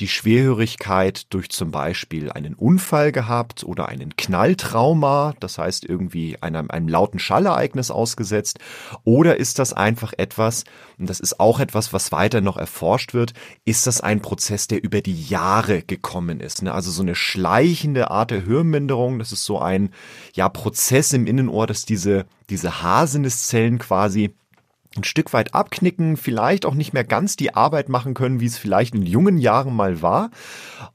die 0.00 0.08
Schwerhörigkeit 0.08 1.32
durch 1.32 1.50
zum 1.50 1.70
Beispiel 1.70 2.32
einen 2.32 2.54
Unfall 2.54 3.12
gehabt 3.12 3.64
oder 3.64 3.88
einen 3.88 4.16
Knalltrauma, 4.16 5.34
das 5.40 5.58
heißt 5.58 5.84
irgendwie 5.84 6.42
einem, 6.42 6.70
einem 6.70 6.88
lauten 6.88 7.18
Schallereignis 7.18 7.90
ausgesetzt, 7.90 8.58
oder 9.04 9.36
ist 9.36 9.58
das 9.58 9.72
einfach 9.74 10.12
etwas, 10.16 10.64
und 10.98 11.08
das 11.08 11.20
ist 11.20 11.38
auch 11.38 11.60
etwas, 11.60 11.92
was 11.92 12.12
weiter 12.12 12.40
noch 12.40 12.56
erforscht 12.56 13.12
wird, 13.12 13.34
ist 13.64 13.86
das 13.86 14.00
ein 14.00 14.22
Prozess, 14.22 14.68
der 14.68 14.82
über 14.82 15.02
die 15.02 15.22
Jahre 15.22 15.82
gekommen 15.82 16.40
ist. 16.40 16.62
Ne? 16.62 16.72
Also 16.72 16.90
so 16.90 17.02
eine 17.02 17.14
schleichende 17.14 18.10
Art 18.10 18.30
der 18.30 18.46
Hörminderung, 18.46 19.18
das 19.18 19.32
ist 19.32 19.44
so 19.44 19.58
ein 19.58 19.90
ja, 20.34 20.48
Prozess 20.48 21.12
im 21.12 21.26
Innenohr, 21.26 21.66
dass 21.66 21.84
diese, 21.84 22.24
diese 22.48 22.82
Haselnusszellen 22.82 23.78
quasi 23.78 24.34
ein 24.96 25.04
Stück 25.04 25.32
weit 25.32 25.54
abknicken, 25.54 26.16
vielleicht 26.16 26.66
auch 26.66 26.74
nicht 26.74 26.92
mehr 26.92 27.04
ganz 27.04 27.36
die 27.36 27.54
Arbeit 27.54 27.88
machen 27.88 28.12
können, 28.12 28.40
wie 28.40 28.46
es 28.46 28.58
vielleicht 28.58 28.94
in 28.94 29.06
jungen 29.06 29.38
Jahren 29.38 29.74
mal 29.74 30.02
war. 30.02 30.30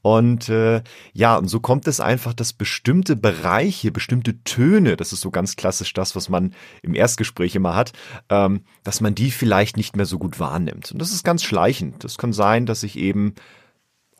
Und 0.02 0.50
äh, 0.50 0.82
ja, 1.14 1.36
und 1.36 1.48
so 1.48 1.60
kommt 1.60 1.86
es 1.88 1.98
einfach, 1.98 2.34
dass 2.34 2.52
bestimmte 2.52 3.16
Bereiche, 3.16 3.90
bestimmte 3.90 4.42
Töne, 4.44 4.96
das 4.96 5.14
ist 5.14 5.22
so 5.22 5.30
ganz 5.30 5.56
klassisch 5.56 5.94
das, 5.94 6.14
was 6.14 6.28
man 6.28 6.52
im 6.82 6.94
Erstgespräch 6.94 7.54
immer 7.54 7.74
hat, 7.74 7.92
ähm, 8.28 8.60
dass 8.84 9.00
man 9.00 9.14
die 9.14 9.30
vielleicht 9.30 9.78
nicht 9.78 9.96
mehr 9.96 10.06
so 10.06 10.18
gut 10.18 10.38
wahrnimmt. 10.38 10.92
Und 10.92 11.00
das 11.00 11.12
ist 11.12 11.24
ganz 11.24 11.42
schleichend. 11.42 12.04
Das 12.04 12.18
kann 12.18 12.34
sein, 12.34 12.66
dass 12.66 12.82
ich 12.82 12.98
eben 12.98 13.34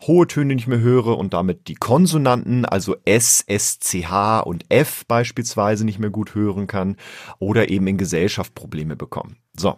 hohe 0.02 0.26
Töne 0.26 0.54
nicht 0.54 0.66
mehr 0.66 0.80
höre 0.80 1.16
und 1.18 1.32
damit 1.32 1.68
die 1.68 1.74
Konsonanten, 1.74 2.64
also 2.64 2.96
S, 3.04 3.42
S, 3.46 3.78
C, 3.80 4.06
H 4.06 4.40
und 4.40 4.64
F 4.68 5.04
beispielsweise 5.06 5.84
nicht 5.84 5.98
mehr 5.98 6.10
gut 6.10 6.34
hören 6.34 6.66
kann 6.66 6.96
oder 7.38 7.70
eben 7.70 7.86
in 7.86 7.96
Gesellschaft 7.96 8.54
Probleme 8.54 8.96
bekommen. 8.96 9.36
So. 9.56 9.76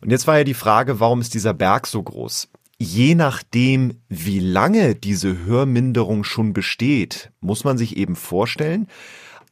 Und 0.00 0.10
jetzt 0.10 0.26
war 0.26 0.38
ja 0.38 0.44
die 0.44 0.54
Frage, 0.54 1.00
warum 1.00 1.20
ist 1.20 1.34
dieser 1.34 1.54
Berg 1.54 1.86
so 1.86 2.02
groß? 2.02 2.48
Je 2.78 3.14
nachdem, 3.14 4.00
wie 4.08 4.40
lange 4.40 4.94
diese 4.94 5.44
Hörminderung 5.44 6.24
schon 6.24 6.52
besteht, 6.52 7.30
muss 7.40 7.64
man 7.64 7.78
sich 7.78 7.96
eben 7.96 8.16
vorstellen, 8.16 8.88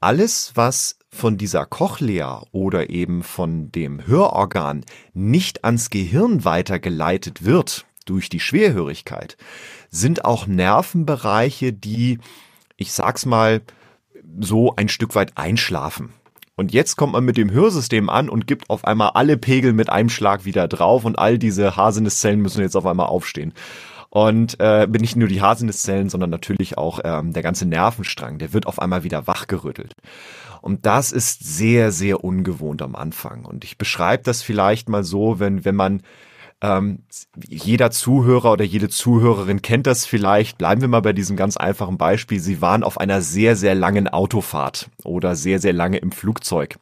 alles, 0.00 0.52
was 0.54 0.98
von 1.08 1.38
dieser 1.38 1.64
Cochlea 1.64 2.42
oder 2.50 2.90
eben 2.90 3.22
von 3.22 3.70
dem 3.70 4.06
Hörorgan 4.06 4.84
nicht 5.14 5.64
ans 5.64 5.90
Gehirn 5.90 6.44
weitergeleitet 6.44 7.44
wird 7.44 7.86
durch 8.04 8.28
die 8.28 8.40
Schwerhörigkeit, 8.40 9.36
sind 9.92 10.24
auch 10.24 10.48
Nervenbereiche, 10.48 11.72
die, 11.72 12.18
ich 12.76 12.92
sag's 12.92 13.26
mal, 13.26 13.60
so 14.40 14.74
ein 14.74 14.88
Stück 14.88 15.14
weit 15.14 15.36
einschlafen. 15.36 16.14
Und 16.56 16.72
jetzt 16.72 16.96
kommt 16.96 17.12
man 17.12 17.24
mit 17.24 17.36
dem 17.36 17.50
Hörsystem 17.50 18.10
an 18.10 18.28
und 18.28 18.46
gibt 18.46 18.70
auf 18.70 18.84
einmal 18.84 19.10
alle 19.14 19.36
Pegel 19.36 19.72
mit 19.72 19.90
einem 19.90 20.08
Schlag 20.08 20.44
wieder 20.44 20.66
drauf 20.68 21.04
und 21.04 21.18
all 21.18 21.38
diese 21.38 21.76
Haselnusszellen 21.76 22.40
müssen 22.40 22.62
jetzt 22.62 22.76
auf 22.76 22.86
einmal 22.86 23.06
aufstehen. 23.06 23.52
Und 24.10 24.60
äh, 24.60 24.86
nicht 24.86 25.16
nur 25.16 25.28
die 25.28 25.40
Haselnusszellen, 25.40 26.10
sondern 26.10 26.28
natürlich 26.28 26.76
auch 26.76 27.00
ähm, 27.02 27.32
der 27.32 27.42
ganze 27.42 27.66
Nervenstrang, 27.66 28.38
der 28.38 28.52
wird 28.52 28.66
auf 28.66 28.80
einmal 28.80 29.04
wieder 29.04 29.26
wachgerüttelt. 29.26 29.94
Und 30.60 30.84
das 30.84 31.12
ist 31.12 31.42
sehr, 31.44 31.90
sehr 31.92 32.22
ungewohnt 32.22 32.82
am 32.82 32.94
Anfang. 32.94 33.44
Und 33.46 33.64
ich 33.64 33.78
beschreibe 33.78 34.22
das 34.22 34.42
vielleicht 34.42 34.88
mal 34.88 35.02
so, 35.02 35.40
wenn, 35.40 35.64
wenn 35.64 35.74
man 35.74 36.02
ähm, 36.62 37.00
jeder 37.48 37.90
Zuhörer 37.90 38.52
oder 38.52 38.64
jede 38.64 38.88
Zuhörerin 38.88 39.62
kennt 39.62 39.88
das 39.88 40.06
vielleicht. 40.06 40.58
Bleiben 40.58 40.80
wir 40.80 40.88
mal 40.88 41.02
bei 41.02 41.12
diesem 41.12 41.36
ganz 41.36 41.56
einfachen 41.56 41.98
Beispiel. 41.98 42.38
Sie 42.38 42.62
waren 42.62 42.84
auf 42.84 42.98
einer 42.98 43.20
sehr, 43.20 43.56
sehr 43.56 43.74
langen 43.74 44.06
Autofahrt 44.08 44.88
oder 45.02 45.34
sehr, 45.34 45.58
sehr 45.58 45.72
lange 45.72 45.98
im 45.98 46.12
Flugzeug. 46.12 46.76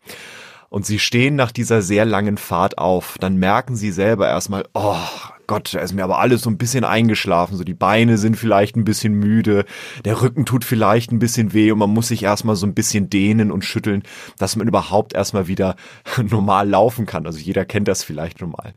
Und 0.69 0.87
sie 0.87 1.01
stehen 1.01 1.35
nach 1.35 1.51
dieser 1.51 1.83
sehr 1.83 2.05
langen 2.05 2.37
Fahrt 2.37 2.79
auf. 2.79 3.17
Dann 3.19 3.37
merken 3.37 3.75
sie 3.75 3.91
selber 3.91 4.29
erstmal, 4.29 4.65
oh 4.75 4.95
Gott, 5.49 5.75
da 5.75 5.81
ist 5.81 5.95
mir 5.95 6.05
aber 6.05 6.21
alles 6.21 6.43
so 6.43 6.51
ein 6.51 6.59
bisschen 6.59 6.85
eingeschlafen. 6.85 7.57
So 7.57 7.65
die 7.65 7.75
Beine 7.75 8.19
sind 8.19 8.37
vielleicht 8.37 8.77
ein 8.77 8.85
bisschen 8.85 9.15
müde, 9.15 9.65
der 10.05 10.23
Rücken 10.23 10.45
tut 10.45 10.65
vielleicht 10.65 11.11
ein 11.11 11.19
bisschen 11.19 11.55
weh 11.55 11.73
und 11.73 11.79
man 11.79 11.91
muss 11.91 12.09
sich 12.09 12.23
erstmal 12.23 12.55
so 12.55 12.67
ein 12.67 12.75
bisschen 12.75 13.11
dehnen 13.11 13.51
und 13.51 13.65
schütteln, 13.65 14.03
dass 14.39 14.55
man 14.55 14.69
überhaupt 14.69 15.15
erstmal 15.15 15.49
wieder 15.49 15.75
normal 16.23 16.69
laufen 16.69 17.07
kann. 17.07 17.27
Also 17.27 17.39
jeder 17.39 17.65
kennt 17.65 17.89
das 17.89 18.05
vielleicht 18.05 18.41
normal. 18.41 18.75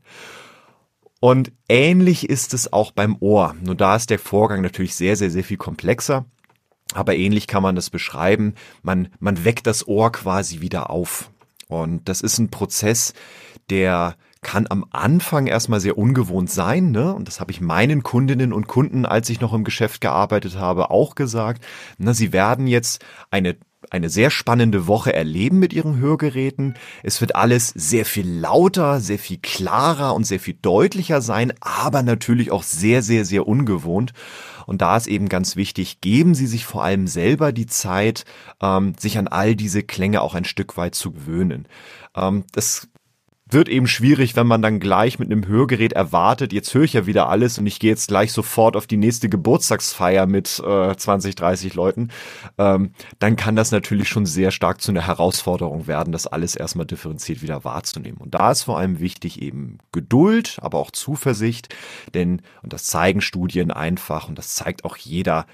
Und 1.23 1.53
ähnlich 1.69 2.27
ist 2.27 2.53
es 2.53 2.73
auch 2.73 2.91
beim 2.91 3.15
Ohr. 3.21 3.55
Nur 3.61 3.75
da 3.75 3.95
ist 3.95 4.09
der 4.09 4.19
Vorgang 4.19 4.59
natürlich 4.59 4.93
sehr, 4.93 5.15
sehr, 5.15 5.31
sehr 5.31 5.45
viel 5.45 5.55
komplexer. 5.55 6.25
Aber 6.93 7.15
ähnlich 7.15 7.47
kann 7.47 7.63
man 7.63 7.77
das 7.77 7.89
beschreiben. 7.89 8.55
Man, 8.81 9.07
man 9.21 9.45
weckt 9.45 9.65
das 9.65 9.87
Ohr 9.87 10.11
quasi 10.11 10.59
wieder 10.59 10.89
auf. 10.89 11.31
Und 11.69 12.09
das 12.09 12.19
ist 12.19 12.39
ein 12.39 12.51
Prozess, 12.51 13.13
der 13.69 14.17
kann 14.41 14.67
am 14.69 14.85
Anfang 14.91 15.47
erstmal 15.47 15.79
sehr 15.79 15.97
ungewohnt 15.97 16.51
sein, 16.51 16.91
ne? 16.91 17.15
Und 17.15 17.29
das 17.29 17.39
habe 17.39 17.51
ich 17.51 17.61
meinen 17.61 18.03
Kundinnen 18.03 18.51
und 18.51 18.67
Kunden, 18.67 19.05
als 19.05 19.29
ich 19.29 19.39
noch 19.39 19.53
im 19.53 19.63
Geschäft 19.63 20.01
gearbeitet 20.01 20.57
habe, 20.57 20.91
auch 20.91 21.15
gesagt. 21.15 21.63
Na, 21.97 22.13
sie 22.13 22.33
werden 22.33 22.67
jetzt 22.67 23.01
eine 23.31 23.55
eine 23.93 24.09
sehr 24.09 24.31
spannende 24.31 24.87
Woche 24.87 25.13
erleben 25.13 25.59
mit 25.59 25.71
ihren 25.71 25.99
Hörgeräten. 25.99 26.73
Es 27.03 27.21
wird 27.21 27.35
alles 27.35 27.69
sehr 27.69 28.05
viel 28.05 28.27
lauter, 28.27 28.99
sehr 28.99 29.19
viel 29.19 29.37
klarer 29.37 30.15
und 30.15 30.25
sehr 30.25 30.39
viel 30.39 30.55
deutlicher 30.59 31.21
sein, 31.21 31.53
aber 31.61 32.01
natürlich 32.01 32.51
auch 32.51 32.63
sehr, 32.63 33.03
sehr, 33.03 33.23
sehr 33.23 33.47
ungewohnt. 33.47 34.13
Und 34.65 34.81
da 34.81 34.97
ist 34.97 35.07
eben 35.07 35.29
ganz 35.29 35.55
wichtig, 35.55 36.01
geben 36.01 36.33
Sie 36.33 36.47
sich 36.47 36.65
vor 36.65 36.83
allem 36.83 37.05
selber 37.05 37.51
die 37.51 37.67
Zeit, 37.67 38.25
ähm, 38.61 38.95
sich 38.97 39.17
an 39.17 39.27
all 39.27 39.55
diese 39.55 39.83
Klänge 39.83 40.21
auch 40.21 40.33
ein 40.33 40.45
Stück 40.45 40.75
weit 40.75 40.95
zu 40.95 41.11
gewöhnen. 41.11 41.67
Ähm, 42.15 42.45
das 42.51 42.87
wird 43.53 43.69
eben 43.69 43.87
schwierig, 43.87 44.35
wenn 44.35 44.47
man 44.47 44.61
dann 44.61 44.79
gleich 44.79 45.19
mit 45.19 45.31
einem 45.31 45.47
Hörgerät 45.47 45.93
erwartet, 45.93 46.51
jetzt 46.53 46.73
höre 46.73 46.83
ich 46.83 46.93
ja 46.93 47.05
wieder 47.05 47.29
alles 47.29 47.57
und 47.57 47.67
ich 47.67 47.79
gehe 47.79 47.91
jetzt 47.91 48.07
gleich 48.07 48.31
sofort 48.31 48.75
auf 48.75 48.87
die 48.87 48.97
nächste 48.97 49.29
Geburtstagsfeier 49.29 50.25
mit 50.25 50.61
äh, 50.65 50.95
20, 50.95 51.35
30 51.35 51.73
Leuten, 51.73 52.09
ähm, 52.57 52.91
dann 53.19 53.35
kann 53.35 53.55
das 53.55 53.71
natürlich 53.71 54.09
schon 54.09 54.25
sehr 54.25 54.51
stark 54.51 54.81
zu 54.81 54.91
einer 54.91 55.07
Herausforderung 55.07 55.87
werden, 55.87 56.11
das 56.11 56.27
alles 56.27 56.55
erstmal 56.55 56.85
differenziert 56.85 57.41
wieder 57.41 57.63
wahrzunehmen. 57.63 58.17
Und 58.17 58.33
da 58.33 58.51
ist 58.51 58.63
vor 58.63 58.77
allem 58.77 58.99
wichtig 58.99 59.41
eben 59.41 59.77
Geduld, 59.91 60.57
aber 60.61 60.79
auch 60.79 60.91
Zuversicht, 60.91 61.73
denn, 62.13 62.41
und 62.61 62.73
das 62.73 62.83
zeigen 62.83 63.21
Studien 63.21 63.71
einfach 63.71 64.27
und 64.27 64.37
das 64.37 64.55
zeigt 64.55 64.85
auch 64.85 64.97
jeder 64.97 65.45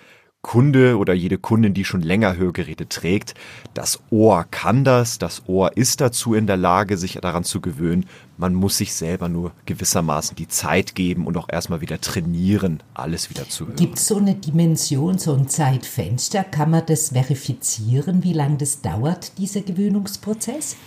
Kunde 0.42 0.98
oder 0.98 1.14
jede 1.14 1.38
Kundin, 1.38 1.74
die 1.74 1.84
schon 1.84 2.02
länger 2.02 2.38
Hörgeräte 2.38 2.88
trägt, 2.88 3.34
das 3.74 4.00
Ohr 4.10 4.46
kann 4.50 4.86
das, 4.86 5.18
das 5.20 5.44
Ohr 5.48 5.76
ist 5.76 6.00
dazu 6.00 6.34
in 6.34 6.48
der 6.48 6.56
Lage, 6.56 6.98
sich 6.98 7.16
daran 7.22 7.44
zu 7.44 7.60
gewöhnen. 7.60 8.06
Man 8.38 8.54
muss 8.54 8.78
sich 8.78 8.94
selber 8.94 9.28
nur 9.28 9.52
gewissermaßen 9.66 10.38
die 10.38 10.48
Zeit 10.48 10.96
geben 10.96 11.28
und 11.28 11.36
auch 11.36 11.50
erstmal 11.52 11.82
wieder 11.82 12.00
trainieren, 12.00 12.82
alles 12.94 13.30
wieder 13.30 13.50
zu 13.50 13.68
hören. 13.68 13.76
Gibt 13.76 13.98
es 13.98 14.08
so 14.08 14.16
eine 14.16 14.36
Dimension, 14.36 15.18
so 15.18 15.34
ein 15.34 15.50
Zeitfenster? 15.50 16.46
Kann 16.46 16.72
man 16.72 16.86
das 16.86 17.10
verifizieren, 17.10 18.24
wie 18.24 18.34
lange 18.34 18.58
das 18.58 18.82
dauert, 18.82 19.38
dieser 19.38 19.62
Gewöhnungsprozess? 19.62 20.78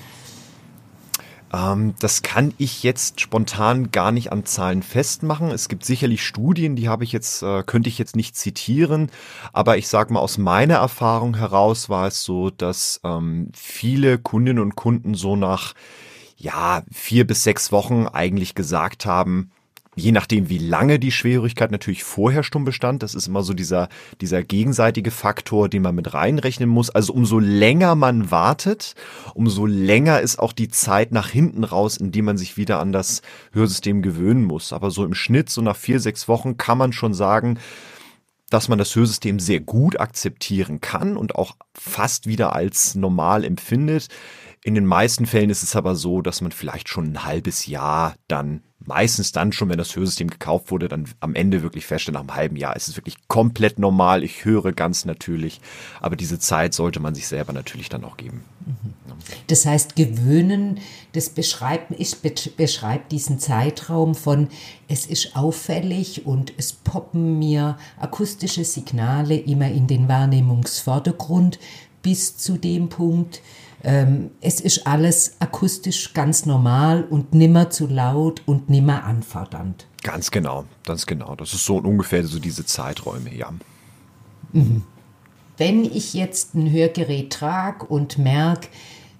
Ähm, 1.52 1.94
das 2.00 2.22
kann 2.22 2.54
ich 2.58 2.82
jetzt 2.82 3.20
spontan 3.20 3.90
gar 3.90 4.12
nicht 4.12 4.32
an 4.32 4.44
Zahlen 4.44 4.82
festmachen. 4.82 5.50
Es 5.50 5.68
gibt 5.68 5.84
sicherlich 5.84 6.24
Studien, 6.24 6.76
die 6.76 6.88
habe 6.88 7.04
ich 7.04 7.12
jetzt, 7.12 7.42
äh, 7.42 7.62
könnte 7.64 7.88
ich 7.88 7.98
jetzt 7.98 8.16
nicht 8.16 8.36
zitieren, 8.36 9.10
aber 9.52 9.76
ich 9.76 9.88
sage 9.88 10.12
mal 10.12 10.20
aus 10.20 10.38
meiner 10.38 10.76
Erfahrung 10.76 11.36
heraus 11.36 11.88
war 11.88 12.06
es 12.06 12.24
so, 12.24 12.50
dass 12.50 13.00
ähm, 13.04 13.50
viele 13.54 14.18
Kundinnen 14.18 14.62
und 14.62 14.76
Kunden 14.76 15.14
so 15.14 15.36
nach 15.36 15.74
ja 16.36 16.82
vier 16.90 17.26
bis 17.26 17.44
sechs 17.44 17.70
Wochen 17.70 18.06
eigentlich 18.06 18.54
gesagt 18.54 19.06
haben, 19.06 19.50
je 19.94 20.12
nachdem, 20.12 20.48
wie 20.48 20.58
lange 20.58 20.98
die 20.98 21.12
Schwierigkeit 21.12 21.70
natürlich 21.70 22.02
vorher 22.02 22.42
schon 22.42 22.64
bestand, 22.64 23.02
das 23.02 23.14
ist 23.14 23.26
immer 23.26 23.42
so 23.42 23.52
dieser, 23.52 23.88
dieser 24.20 24.42
gegenseitige 24.42 25.10
Faktor, 25.10 25.68
den 25.68 25.82
man 25.82 25.94
mit 25.94 26.14
reinrechnen 26.14 26.68
muss. 26.68 26.88
Also 26.90 27.12
umso 27.12 27.38
länger 27.38 27.94
man 27.94 28.30
wartet, 28.30 28.94
umso 29.34 29.66
länger 29.66 30.20
ist 30.20 30.38
auch 30.38 30.52
die 30.52 30.68
Zeit 30.68 31.12
nach 31.12 31.28
hinten 31.28 31.64
raus, 31.64 31.98
in 31.98 32.10
die 32.10 32.22
man 32.22 32.38
sich 32.38 32.56
wieder 32.56 32.80
an 32.80 32.92
das 32.92 33.20
Hörsystem 33.52 34.00
gewöhnen 34.00 34.44
muss. 34.44 34.72
Aber 34.72 34.90
so 34.90 35.04
im 35.04 35.14
Schnitt, 35.14 35.50
so 35.50 35.60
nach 35.60 35.76
vier, 35.76 36.00
sechs 36.00 36.26
Wochen 36.26 36.56
kann 36.56 36.78
man 36.78 36.92
schon 36.92 37.12
sagen, 37.12 37.58
dass 38.48 38.68
man 38.68 38.78
das 38.78 38.94
Hörsystem 38.94 39.40
sehr 39.40 39.60
gut 39.60 39.98
akzeptieren 39.98 40.80
kann 40.80 41.16
und 41.16 41.36
auch 41.36 41.56
fast 41.74 42.26
wieder 42.26 42.54
als 42.54 42.94
normal 42.94 43.44
empfindet. 43.44 44.08
In 44.64 44.74
den 44.76 44.86
meisten 44.86 45.26
Fällen 45.26 45.50
ist 45.50 45.64
es 45.64 45.74
aber 45.74 45.96
so, 45.96 46.22
dass 46.22 46.40
man 46.40 46.52
vielleicht 46.52 46.88
schon 46.88 47.12
ein 47.12 47.24
halbes 47.24 47.66
Jahr 47.66 48.14
dann 48.28 48.62
meistens 48.86 49.32
dann 49.32 49.52
schon, 49.52 49.68
wenn 49.68 49.78
das 49.78 49.94
Hörsystem 49.94 50.28
gekauft 50.28 50.70
wurde, 50.70 50.88
dann 50.88 51.08
am 51.20 51.34
Ende 51.34 51.62
wirklich 51.62 51.86
feststellen, 51.86 52.14
nach 52.14 52.20
einem 52.20 52.34
halben 52.34 52.56
Jahr 52.56 52.76
ist 52.76 52.88
es 52.88 52.96
wirklich 52.96 53.16
komplett 53.28 53.78
normal. 53.78 54.22
Ich 54.22 54.44
höre 54.44 54.72
ganz 54.72 55.04
natürlich. 55.04 55.60
Aber 56.00 56.16
diese 56.16 56.38
Zeit 56.38 56.74
sollte 56.74 57.00
man 57.00 57.14
sich 57.14 57.26
selber 57.26 57.52
natürlich 57.52 57.88
dann 57.88 58.04
auch 58.04 58.16
geben. 58.16 58.44
Das 59.48 59.66
heißt, 59.66 59.96
gewöhnen, 59.96 60.80
das 61.12 61.30
beschreibt, 61.30 61.92
ich 61.98 62.16
beschreibt 62.56 63.12
diesen 63.12 63.38
Zeitraum 63.38 64.14
von, 64.14 64.48
es 64.88 65.06
ist 65.06 65.36
auffällig 65.36 66.26
und 66.26 66.52
es 66.56 66.72
poppen 66.72 67.38
mir 67.38 67.78
akustische 68.00 68.64
Signale 68.64 69.36
immer 69.36 69.68
in 69.68 69.86
den 69.86 70.08
Wahrnehmungsvordergrund 70.08 71.58
bis 72.02 72.36
zu 72.36 72.58
dem 72.58 72.88
Punkt, 72.88 73.42
ähm, 73.84 74.30
es 74.40 74.60
ist 74.60 74.86
alles 74.86 75.36
akustisch 75.40 76.14
ganz 76.14 76.46
normal 76.46 77.04
und 77.04 77.34
nimmer 77.34 77.70
zu 77.70 77.86
laut 77.86 78.42
und 78.46 78.70
nimmer 78.70 79.04
anfordernd. 79.04 79.86
Ganz 80.02 80.30
genau, 80.30 80.64
ganz 80.84 81.06
genau. 81.06 81.34
Das 81.34 81.52
ist 81.52 81.64
so 81.64 81.76
ungefähr 81.76 82.24
so 82.24 82.38
diese 82.38 82.64
Zeiträume, 82.64 83.34
ja. 83.34 83.52
Mhm. 84.52 84.82
Wenn 85.56 85.84
ich 85.84 86.14
jetzt 86.14 86.54
ein 86.54 86.70
Hörgerät 86.70 87.32
trage 87.32 87.86
und 87.86 88.18
merke, 88.18 88.68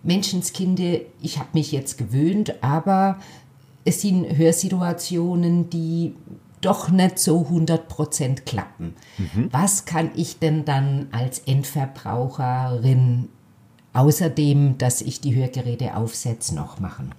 Menschenskinder, 0.03 1.01
ich 1.21 1.39
habe 1.39 1.51
mich 1.53 1.73
jetzt 1.73 1.99
gewöhnt, 1.99 2.63
aber 2.63 3.19
es 3.85 4.01
sind 4.01 4.37
Hörsituationen, 4.37 5.71
die 5.71 6.15
doch 6.61 6.89
nicht 6.89 7.19
so 7.19 7.47
100% 7.49 8.43
klappen. 8.43 8.95
Mhm. 9.19 9.49
Was 9.51 9.85
kann 9.85 10.11
ich 10.15 10.39
denn 10.39 10.65
dann 10.65 11.09
als 11.11 11.41
Endverbraucherin 11.41 13.29
außerdem, 13.93 14.79
dass 14.79 15.01
ich 15.01 15.21
die 15.21 15.35
Hörgeräte 15.35 15.97
aufsetze, 15.97 16.55
noch 16.55 16.81
machen? 16.81 17.13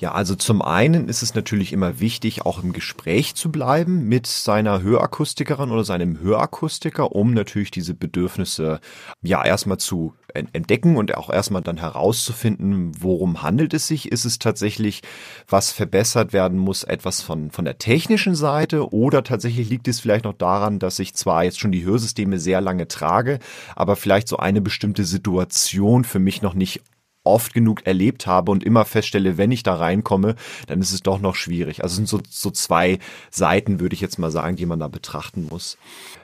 Ja, 0.00 0.12
also 0.12 0.36
zum 0.36 0.62
einen 0.62 1.08
ist 1.08 1.22
es 1.22 1.34
natürlich 1.34 1.72
immer 1.72 1.98
wichtig, 1.98 2.46
auch 2.46 2.62
im 2.62 2.72
Gespräch 2.72 3.34
zu 3.34 3.50
bleiben 3.50 4.08
mit 4.08 4.28
seiner 4.28 4.80
Hörakustikerin 4.80 5.72
oder 5.72 5.82
seinem 5.82 6.20
Hörakustiker, 6.20 7.10
um 7.16 7.34
natürlich 7.34 7.72
diese 7.72 7.94
Bedürfnisse 7.94 8.78
ja 9.22 9.44
erstmal 9.44 9.78
zu 9.78 10.14
entdecken 10.34 10.96
und 10.96 11.16
auch 11.16 11.30
erstmal 11.30 11.62
dann 11.62 11.78
herauszufinden, 11.78 12.92
worum 13.00 13.42
handelt 13.42 13.74
es 13.74 13.88
sich? 13.88 14.12
Ist 14.12 14.24
es 14.24 14.38
tatsächlich, 14.38 15.02
was 15.48 15.72
verbessert 15.72 16.32
werden 16.32 16.58
muss, 16.58 16.84
etwas 16.84 17.20
von, 17.20 17.50
von 17.50 17.64
der 17.64 17.78
technischen 17.78 18.36
Seite 18.36 18.92
oder 18.92 19.24
tatsächlich 19.24 19.68
liegt 19.68 19.88
es 19.88 19.98
vielleicht 19.98 20.26
noch 20.26 20.34
daran, 20.34 20.78
dass 20.78 21.00
ich 21.00 21.14
zwar 21.14 21.42
jetzt 21.42 21.58
schon 21.58 21.72
die 21.72 21.84
Hörsysteme 21.84 22.38
sehr 22.38 22.60
lange 22.60 22.86
trage, 22.86 23.40
aber 23.74 23.96
vielleicht 23.96 24.28
so 24.28 24.36
eine 24.36 24.60
bestimmte 24.60 25.04
Situation 25.04 26.04
für 26.04 26.20
mich 26.20 26.40
noch 26.40 26.54
nicht 26.54 26.82
oft 27.28 27.54
genug 27.54 27.86
erlebt 27.86 28.26
habe 28.26 28.50
und 28.50 28.64
immer 28.64 28.84
feststelle, 28.84 29.38
wenn 29.38 29.52
ich 29.52 29.62
da 29.62 29.74
reinkomme, 29.74 30.34
dann 30.66 30.80
ist 30.80 30.92
es 30.92 31.02
doch 31.02 31.20
noch 31.20 31.34
schwierig. 31.34 31.82
Also 31.82 31.96
sind 31.96 32.08
so, 32.08 32.20
so 32.28 32.50
zwei 32.50 32.98
Seiten, 33.30 33.80
würde 33.80 33.94
ich 33.94 34.00
jetzt 34.00 34.18
mal 34.18 34.30
sagen, 34.30 34.56
die 34.56 34.66
man 34.66 34.78
da 34.78 34.88
betrachten 34.88 35.46
muss. 35.50 35.78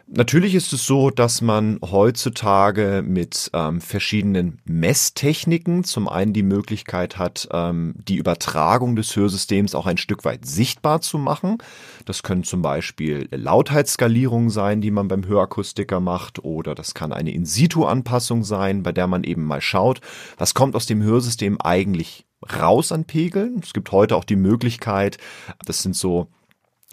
Natürlich 0.07 0.55
ist 0.55 0.73
es 0.75 0.87
so, 0.87 1.09
dass 1.09 1.41
man 1.41 1.79
heutzutage 1.83 3.03
mit 3.07 3.51
ähm, 3.55 3.81
verschiedenen 3.81 4.61
Messtechniken 4.67 5.83
zum 5.83 6.09
einen 6.09 6.35
die 6.35 6.43
Möglichkeit 6.43 7.17
hat, 7.17 7.49
ähm, 7.53 7.95
die 7.97 8.17
Übertragung 8.17 8.97
des 8.97 9.17
Hörsystems 9.17 9.75
auch 9.75 9.87
ein 9.87 9.97
Stück 9.97 10.27
weit 10.27 10.45
sichtbar 10.45 11.01
zu 11.01 11.17
machen. 11.17 11.57
Das 12.05 12.23
können 12.23 12.45
zum 12.45 12.61
Beispiel 12.61 13.29
Lautheitsskalierungen 13.31 14.51
sein, 14.51 14.83
die 14.83 14.91
man 14.91 15.09
beim 15.09 15.27
Hörakustiker 15.27 16.01
macht, 16.01 16.45
oder 16.45 16.75
das 16.75 16.93
kann 16.93 17.13
eine 17.13 17.33
In-situ-Anpassung 17.33 18.45
sein, 18.45 18.83
bei 18.83 18.93
der 18.93 19.07
man 19.07 19.25
eben 19.25 19.45
mal 19.45 19.63
schaut, 19.63 20.03
was 20.37 20.53
kommt 20.53 20.77
aus 20.77 20.85
dem 20.85 21.03
Hörsystem 21.03 21.59
eigentlich 21.63 22.27
raus 22.61 22.93
an 22.93 23.07
Pegeln. 23.07 23.61
Es 23.63 23.73
gibt 23.73 23.91
heute 23.91 24.17
auch 24.17 24.25
die 24.25 24.37
Möglichkeit, 24.37 25.17
das 25.65 25.83
sind 25.83 25.97
so 25.97 26.29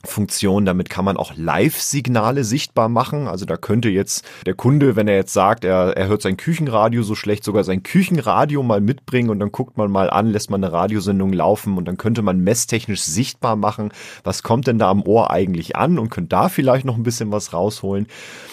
Funktion. 0.07 0.65
Damit 0.65 0.89
kann 0.89 1.05
man 1.05 1.17
auch 1.17 1.33
Live-Signale 1.35 2.43
sichtbar 2.43 2.89
machen. 2.89 3.27
Also 3.27 3.45
da 3.45 3.57
könnte 3.57 3.89
jetzt 3.89 4.25
der 4.45 4.53
Kunde, 4.53 4.95
wenn 4.95 5.07
er 5.07 5.15
jetzt 5.15 5.33
sagt, 5.33 5.65
er, 5.65 5.97
er 5.97 6.07
hört 6.07 6.21
sein 6.21 6.37
Küchenradio 6.37 7.03
so 7.03 7.15
schlecht, 7.15 7.43
sogar 7.43 7.63
sein 7.63 7.83
Küchenradio 7.83 8.63
mal 8.63 8.81
mitbringen 8.81 9.29
und 9.29 9.39
dann 9.39 9.51
guckt 9.51 9.77
man 9.77 9.91
mal 9.91 10.09
an, 10.09 10.27
lässt 10.27 10.49
man 10.49 10.63
eine 10.63 10.73
Radiosendung 10.73 11.33
laufen 11.33 11.77
und 11.77 11.85
dann 11.85 11.97
könnte 11.97 12.21
man 12.21 12.39
messtechnisch 12.39 13.01
sichtbar 13.01 13.55
machen, 13.55 13.91
was 14.23 14.43
kommt 14.43 14.67
denn 14.67 14.79
da 14.79 14.89
am 14.89 15.03
Ohr 15.03 15.31
eigentlich 15.31 15.75
an 15.75 15.99
und 15.99 16.09
könnte 16.09 16.29
da 16.29 16.49
vielleicht 16.49 16.85
noch 16.85 16.95
ein 16.95 17.03
bisschen 17.03 17.31
was 17.31 17.53
rausholen. 17.53 18.07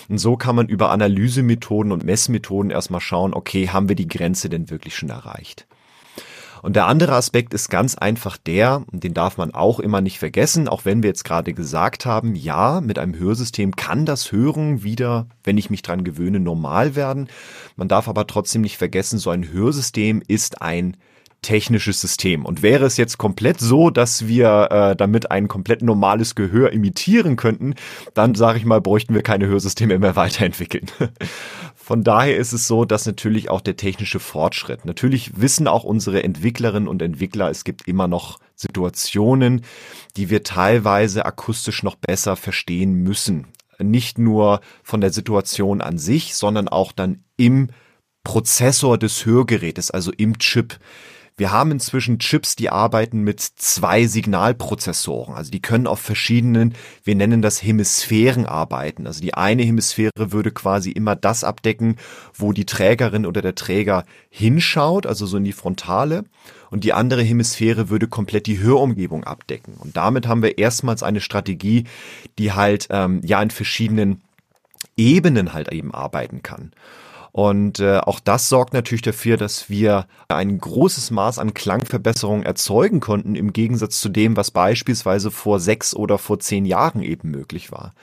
Und 0.08 0.18
so 0.18 0.36
kann 0.36 0.56
man 0.56 0.68
über 0.68 0.90
Analysemethoden 0.90 1.92
und 1.92 2.04
Messmethoden 2.04 2.70
erstmal 2.70 3.00
schauen, 3.00 3.34
okay, 3.34 3.68
haben 3.68 3.88
wir 3.88 3.96
die 3.96 4.08
Grenze 4.08 4.48
denn 4.48 4.70
wirklich 4.70 4.96
schon 4.96 5.10
erreicht? 5.10 5.67
Und 6.62 6.76
der 6.76 6.86
andere 6.86 7.14
Aspekt 7.14 7.54
ist 7.54 7.68
ganz 7.68 7.96
einfach 7.96 8.36
der, 8.36 8.82
und 8.92 9.04
den 9.04 9.14
darf 9.14 9.36
man 9.36 9.52
auch 9.52 9.80
immer 9.80 10.00
nicht 10.00 10.18
vergessen, 10.18 10.68
auch 10.68 10.84
wenn 10.84 11.02
wir 11.02 11.10
jetzt 11.10 11.24
gerade 11.24 11.54
gesagt 11.54 12.06
haben, 12.06 12.34
ja, 12.34 12.80
mit 12.80 12.98
einem 12.98 13.18
Hörsystem 13.18 13.76
kann 13.76 14.06
das 14.06 14.32
Hören 14.32 14.82
wieder, 14.82 15.26
wenn 15.44 15.58
ich 15.58 15.70
mich 15.70 15.82
dran 15.82 16.04
gewöhne, 16.04 16.40
normal 16.40 16.96
werden. 16.96 17.28
Man 17.76 17.88
darf 17.88 18.08
aber 18.08 18.26
trotzdem 18.26 18.62
nicht 18.62 18.76
vergessen, 18.76 19.18
so 19.18 19.30
ein 19.30 19.50
Hörsystem 19.52 20.22
ist 20.26 20.62
ein 20.62 20.96
technisches 21.42 22.00
System. 22.00 22.44
Und 22.44 22.62
wäre 22.62 22.84
es 22.84 22.96
jetzt 22.96 23.18
komplett 23.18 23.60
so, 23.60 23.90
dass 23.90 24.26
wir 24.26 24.68
äh, 24.70 24.96
damit 24.96 25.30
ein 25.30 25.48
komplett 25.48 25.82
normales 25.82 26.34
Gehör 26.34 26.72
imitieren 26.72 27.36
könnten, 27.36 27.74
dann 28.14 28.34
sage 28.34 28.58
ich 28.58 28.64
mal, 28.64 28.80
bräuchten 28.80 29.14
wir 29.14 29.22
keine 29.22 29.46
Hörsysteme 29.46 29.98
mehr 29.98 30.16
weiterentwickeln. 30.16 30.86
Von 31.88 32.04
daher 32.04 32.36
ist 32.36 32.52
es 32.52 32.68
so, 32.68 32.84
dass 32.84 33.06
natürlich 33.06 33.48
auch 33.48 33.62
der 33.62 33.76
technische 33.76 34.20
Fortschritt, 34.20 34.84
natürlich 34.84 35.40
wissen 35.40 35.66
auch 35.66 35.84
unsere 35.84 36.22
Entwicklerinnen 36.22 36.86
und 36.86 37.00
Entwickler, 37.00 37.48
es 37.48 37.64
gibt 37.64 37.88
immer 37.88 38.06
noch 38.06 38.40
Situationen, 38.54 39.62
die 40.14 40.28
wir 40.28 40.42
teilweise 40.42 41.24
akustisch 41.24 41.82
noch 41.82 41.94
besser 41.94 42.36
verstehen 42.36 42.92
müssen. 42.92 43.46
Nicht 43.78 44.18
nur 44.18 44.60
von 44.82 45.00
der 45.00 45.14
Situation 45.14 45.80
an 45.80 45.96
sich, 45.96 46.34
sondern 46.34 46.68
auch 46.68 46.92
dann 46.92 47.24
im 47.38 47.68
Prozessor 48.22 48.98
des 48.98 49.24
Hörgerätes, 49.24 49.90
also 49.90 50.12
im 50.14 50.38
Chip. 50.38 50.78
Wir 51.38 51.52
haben 51.52 51.70
inzwischen 51.70 52.18
Chips, 52.18 52.56
die 52.56 52.68
arbeiten 52.68 53.20
mit 53.20 53.40
zwei 53.40 54.06
Signalprozessoren. 54.06 55.36
Also 55.36 55.52
die 55.52 55.62
können 55.62 55.86
auf 55.86 56.00
verschiedenen, 56.00 56.74
wir 57.04 57.14
nennen 57.14 57.42
das 57.42 57.62
Hemisphären 57.62 58.44
arbeiten. 58.44 59.06
Also 59.06 59.20
die 59.20 59.34
eine 59.34 59.62
Hemisphäre 59.62 60.32
würde 60.32 60.50
quasi 60.50 60.90
immer 60.90 61.14
das 61.14 61.44
abdecken, 61.44 61.96
wo 62.34 62.52
die 62.52 62.66
Trägerin 62.66 63.24
oder 63.24 63.40
der 63.40 63.54
Träger 63.54 64.04
hinschaut, 64.30 65.06
also 65.06 65.26
so 65.26 65.36
in 65.36 65.44
die 65.44 65.52
Frontale. 65.52 66.24
Und 66.70 66.82
die 66.82 66.92
andere 66.92 67.22
Hemisphäre 67.22 67.88
würde 67.88 68.08
komplett 68.08 68.46
die 68.46 68.58
Hörumgebung 68.58 69.22
abdecken. 69.22 69.74
Und 69.78 69.96
damit 69.96 70.26
haben 70.26 70.42
wir 70.42 70.58
erstmals 70.58 71.04
eine 71.04 71.20
Strategie, 71.20 71.84
die 72.38 72.52
halt 72.52 72.88
ähm, 72.90 73.20
ja 73.24 73.40
in 73.40 73.50
verschiedenen 73.50 74.22
Ebenen 74.96 75.52
halt 75.52 75.72
eben 75.72 75.94
arbeiten 75.94 76.42
kann. 76.42 76.72
Und 77.38 77.78
äh, 77.78 77.98
auch 77.98 78.18
das 78.18 78.48
sorgt 78.48 78.72
natürlich 78.72 79.02
dafür, 79.02 79.36
dass 79.36 79.70
wir 79.70 80.08
ein 80.26 80.58
großes 80.58 81.12
Maß 81.12 81.38
an 81.38 81.54
Klangverbesserung 81.54 82.42
erzeugen 82.42 82.98
konnten, 82.98 83.36
im 83.36 83.52
Gegensatz 83.52 84.00
zu 84.00 84.08
dem, 84.08 84.36
was 84.36 84.50
beispielsweise 84.50 85.30
vor 85.30 85.60
sechs 85.60 85.94
oder 85.94 86.18
vor 86.18 86.40
zehn 86.40 86.64
Jahren 86.64 87.00
eben 87.00 87.30
möglich 87.30 87.70
war. 87.70 87.94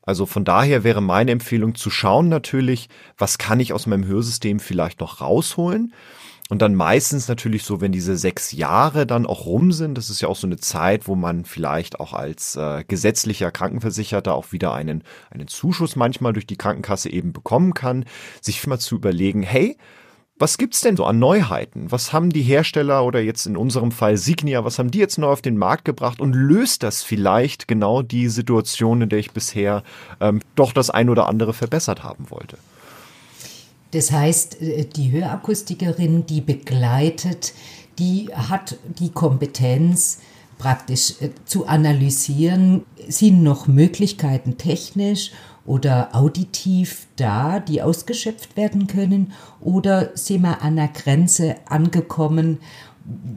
Also 0.00 0.24
von 0.24 0.46
daher 0.46 0.84
wäre 0.84 1.02
meine 1.02 1.32
Empfehlung 1.32 1.74
zu 1.74 1.90
schauen 1.90 2.30
natürlich, 2.30 2.88
was 3.18 3.36
kann 3.36 3.60
ich 3.60 3.74
aus 3.74 3.86
meinem 3.86 4.06
Hörsystem 4.06 4.58
vielleicht 4.58 5.00
noch 5.00 5.20
rausholen 5.20 5.92
und 6.48 6.62
dann 6.62 6.76
meistens 6.76 7.26
natürlich 7.26 7.64
so, 7.64 7.80
wenn 7.80 7.90
diese 7.90 8.16
sechs 8.16 8.52
Jahre 8.52 9.04
dann 9.04 9.26
auch 9.26 9.46
rum 9.46 9.72
sind, 9.72 9.98
das 9.98 10.10
ist 10.10 10.20
ja 10.20 10.28
auch 10.28 10.36
so 10.36 10.46
eine 10.46 10.58
Zeit, 10.58 11.08
wo 11.08 11.16
man 11.16 11.44
vielleicht 11.44 11.98
auch 11.98 12.12
als 12.12 12.54
äh, 12.54 12.84
gesetzlicher 12.86 13.50
Krankenversicherter 13.50 14.34
auch 14.34 14.52
wieder 14.52 14.72
einen, 14.72 15.02
einen 15.30 15.48
Zuschuss 15.48 15.96
manchmal 15.96 16.32
durch 16.32 16.46
die 16.46 16.56
Krankenkasse 16.56 17.10
eben 17.10 17.32
bekommen 17.32 17.74
kann, 17.74 18.04
sich 18.40 18.64
mal 18.66 18.78
zu 18.78 18.94
überlegen, 18.94 19.42
hey, 19.42 19.76
was 20.38 20.58
gibt's 20.58 20.82
denn 20.82 20.96
so 20.96 21.04
an 21.06 21.18
Neuheiten? 21.18 21.90
Was 21.90 22.12
haben 22.12 22.30
die 22.30 22.42
Hersteller 22.42 23.04
oder 23.04 23.20
jetzt 23.20 23.46
in 23.46 23.56
unserem 23.56 23.90
Fall 23.90 24.16
Signia, 24.16 24.64
was 24.64 24.78
haben 24.78 24.90
die 24.90 24.98
jetzt 24.98 25.18
neu 25.18 25.28
auf 25.28 25.42
den 25.42 25.56
Markt 25.56 25.84
gebracht 25.86 26.20
und 26.20 26.34
löst 26.34 26.82
das 26.82 27.02
vielleicht 27.02 27.66
genau 27.66 28.02
die 28.02 28.28
Situation, 28.28 29.02
in 29.02 29.08
der 29.08 29.18
ich 29.18 29.32
bisher 29.32 29.82
ähm, 30.20 30.40
doch 30.54 30.72
das 30.72 30.90
ein 30.90 31.08
oder 31.08 31.26
andere 31.26 31.54
verbessert 31.54 32.04
haben 32.04 32.30
wollte? 32.30 32.58
Das 33.90 34.12
heißt, 34.12 34.60
äh, 34.60 34.84
die 34.84 35.12
Hörakustikerin, 35.12 36.26
die 36.26 36.40
begleitet, 36.40 37.54
die 37.98 38.28
hat 38.32 38.76
die 38.98 39.10
Kompetenz, 39.10 40.18
praktisch 40.58 41.14
äh, 41.20 41.30
zu 41.44 41.66
analysieren, 41.66 42.84
sind 43.08 43.42
noch 43.42 43.66
Möglichkeiten 43.66 44.58
technisch 44.58 45.32
oder 45.64 46.14
auditiv 46.14 47.08
da, 47.16 47.58
die 47.58 47.82
ausgeschöpft 47.82 48.56
werden 48.56 48.86
können, 48.86 49.32
oder 49.60 50.16
sind 50.16 50.42
wir 50.42 50.62
an 50.62 50.78
einer 50.78 50.88
Grenze 50.88 51.56
angekommen, 51.68 52.58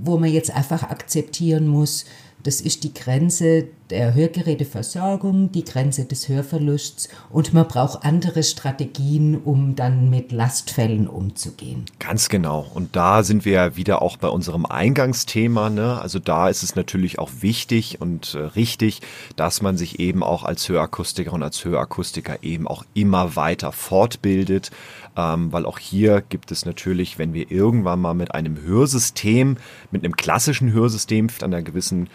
wo 0.03 0.17
man 0.17 0.31
jetzt 0.31 0.51
einfach 0.51 0.83
akzeptieren 0.83 1.67
muss, 1.67 2.05
das 2.43 2.61
ist 2.61 2.83
die 2.83 2.93
Grenze, 2.93 3.67
der 3.89 4.13
Hörgeräteversorgung, 4.13 5.51
die 5.51 5.63
Grenze 5.63 6.05
des 6.05 6.29
Hörverlusts 6.29 7.09
und 7.29 7.53
man 7.53 7.67
braucht 7.67 8.03
andere 8.03 8.43
Strategien, 8.43 9.35
um 9.35 9.75
dann 9.75 10.09
mit 10.09 10.31
Lastfällen 10.31 11.07
umzugehen. 11.07 11.85
Ganz 11.97 12.29
genau. 12.29 12.69
Und 12.73 12.95
da 12.95 13.23
sind 13.23 13.45
wir 13.45 13.53
ja 13.53 13.75
wieder 13.75 14.01
auch 14.01 14.17
bei 14.17 14.27
unserem 14.27 14.67
Eingangsthema. 14.67 15.71
Ne? 15.71 15.99
Also 15.99 16.19
da 16.19 16.49
ist 16.49 16.61
es 16.61 16.75
natürlich 16.75 17.17
auch 17.17 17.31
wichtig 17.41 17.99
und 17.99 18.35
äh, 18.35 18.39
richtig, 18.39 19.01
dass 19.35 19.61
man 19.63 19.75
sich 19.75 19.99
eben 19.99 20.21
auch 20.21 20.43
als 20.43 20.69
Hörakustiker 20.69 21.33
und 21.33 21.41
als 21.41 21.65
Hörakustiker 21.65 22.43
eben 22.43 22.67
auch 22.67 22.85
immer 22.93 23.35
weiter 23.35 23.71
fortbildet, 23.71 24.69
ähm, 25.17 25.51
weil 25.51 25.65
auch 25.65 25.79
hier 25.79 26.21
gibt 26.21 26.51
es 26.51 26.65
natürlich, 26.65 27.17
wenn 27.17 27.33
wir 27.33 27.49
irgendwann 27.51 27.99
mal 27.99 28.13
mit 28.13 28.35
einem 28.35 28.61
Hörsystem, 28.61 29.57
mit 29.89 30.03
einem 30.03 30.15
klassischen 30.15 30.71
Hörsystem 30.71 31.27
an 31.41 31.53
einer 31.53 31.63
gewissen 31.63 32.07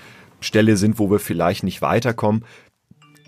Stelle 0.45 0.77
sind, 0.77 0.99
wo 0.99 1.11
wir 1.11 1.19
vielleicht 1.19 1.65
nicht 1.65 1.83
weiterkommen, 1.83 2.45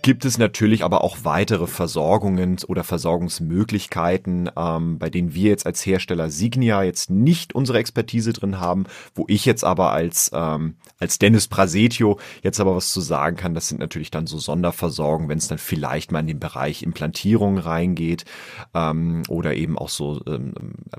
gibt 0.06 0.24
es 0.24 0.38
natürlich 0.38 0.84
aber 0.84 1.02
auch 1.02 1.24
weitere 1.24 1.66
Versorgungen 1.66 2.58
oder 2.68 2.84
Versorgungsmöglichkeiten, 2.84 4.48
ähm, 4.56 5.00
bei 5.00 5.10
denen 5.10 5.34
wir 5.34 5.50
jetzt 5.50 5.66
als 5.66 5.84
Hersteller 5.84 6.30
Signia 6.30 6.84
jetzt 6.84 7.10
nicht 7.10 7.56
unsere 7.56 7.78
Expertise 7.78 8.32
drin 8.32 8.60
haben, 8.60 8.84
wo 9.16 9.24
ich 9.26 9.44
jetzt 9.44 9.64
aber 9.64 9.90
als, 9.90 10.30
ähm, 10.32 10.76
als 11.00 11.18
Dennis 11.18 11.48
Prasetio 11.48 12.20
jetzt 12.44 12.60
aber 12.60 12.76
was 12.76 12.92
zu 12.92 13.00
sagen 13.00 13.36
kann. 13.36 13.54
Das 13.54 13.66
sind 13.66 13.80
natürlich 13.80 14.12
dann 14.12 14.28
so 14.28 14.38
Sonderversorgungen, 14.38 15.28
wenn 15.28 15.38
es 15.38 15.48
dann 15.48 15.58
vielleicht 15.58 16.12
mal 16.12 16.20
in 16.20 16.28
den 16.28 16.38
Bereich 16.38 16.84
Implantierung 16.84 17.58
reingeht 17.58 18.26
ähm, 18.74 19.24
oder 19.28 19.54
eben 19.56 19.76
auch 19.76 19.88
so 19.88 20.20
ähm, 20.28 20.54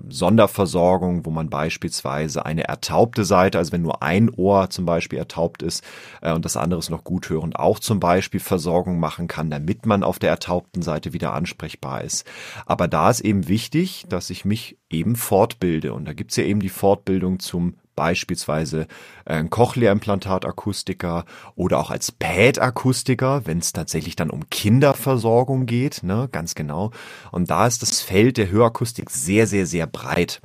Sonderversorgung, 0.10 1.26
wo 1.26 1.30
man 1.30 1.50
beispielsweise 1.50 2.46
eine 2.46 2.66
ertaubte 2.66 3.24
Seite, 3.24 3.58
also 3.58 3.72
wenn 3.72 3.84
nur 3.84 4.04
ein 4.04 4.30
Ohr 4.32 4.70
zum 4.70 4.84
Beispiel 4.84 5.18
ertaubt 5.18 5.64
ist 5.64 5.82
äh, 6.22 6.34
und 6.34 6.44
das 6.44 6.58
andere 6.58 6.82
ist 6.82 6.90
noch 6.90 7.06
gut 7.06 7.30
hörend, 7.30 7.56
auch 7.56 7.80
zum 7.80 8.02
Beispiel 8.02 8.42
Versorgung 8.42 8.97
Anpassungen 8.98 9.00
machen 9.00 9.28
kann, 9.28 9.50
damit 9.50 9.86
man 9.86 10.04
auf 10.04 10.20
der 10.20 10.30
ertaubten 10.30 10.82
Seite 10.82 11.14
wieder 11.14 11.34
ansprechbar 11.34 12.04
ist. 12.04 12.26
Aber 12.66 12.88
da 12.88 13.10
ist 13.10 13.22
eben 13.22 13.48
wichtig, 13.48 14.06
dass 14.10 14.30
ich 14.30 14.46
mich 14.46 14.78
eben 14.90 15.16
fortbilde. 15.16 15.94
Und 15.94 16.06
da 16.06 16.14
gibt's 16.14 16.36
ja 16.36 16.44
eben 16.44 16.60
die 16.60 16.70
Fortbildung 16.70 17.40
zum 17.40 17.76
beispielsweise 17.96 18.88
äh, 19.26 19.36
ein 19.36 19.50
Cochlea-Implantat-Akustiker 19.50 21.26
oder 21.56 21.80
auch 21.80 21.90
als 21.90 22.12
Pad-Akustiker, 22.12 23.46
wenn 23.46 23.58
es 23.58 23.74
tatsächlich 23.74 24.16
dann 24.16 24.30
um 24.30 24.50
Kinderversorgung 24.50 25.66
geht, 25.66 26.04
ne, 26.04 26.30
ganz 26.32 26.54
genau. 26.54 26.92
Und 27.32 27.50
da 27.50 27.66
ist 27.66 27.82
das 27.82 28.02
Feld 28.02 28.38
der 28.38 28.52
Hörakustik 28.52 29.10
sehr, 29.10 29.48
sehr, 29.48 29.66
sehr 29.66 29.88
breit. 29.88 30.42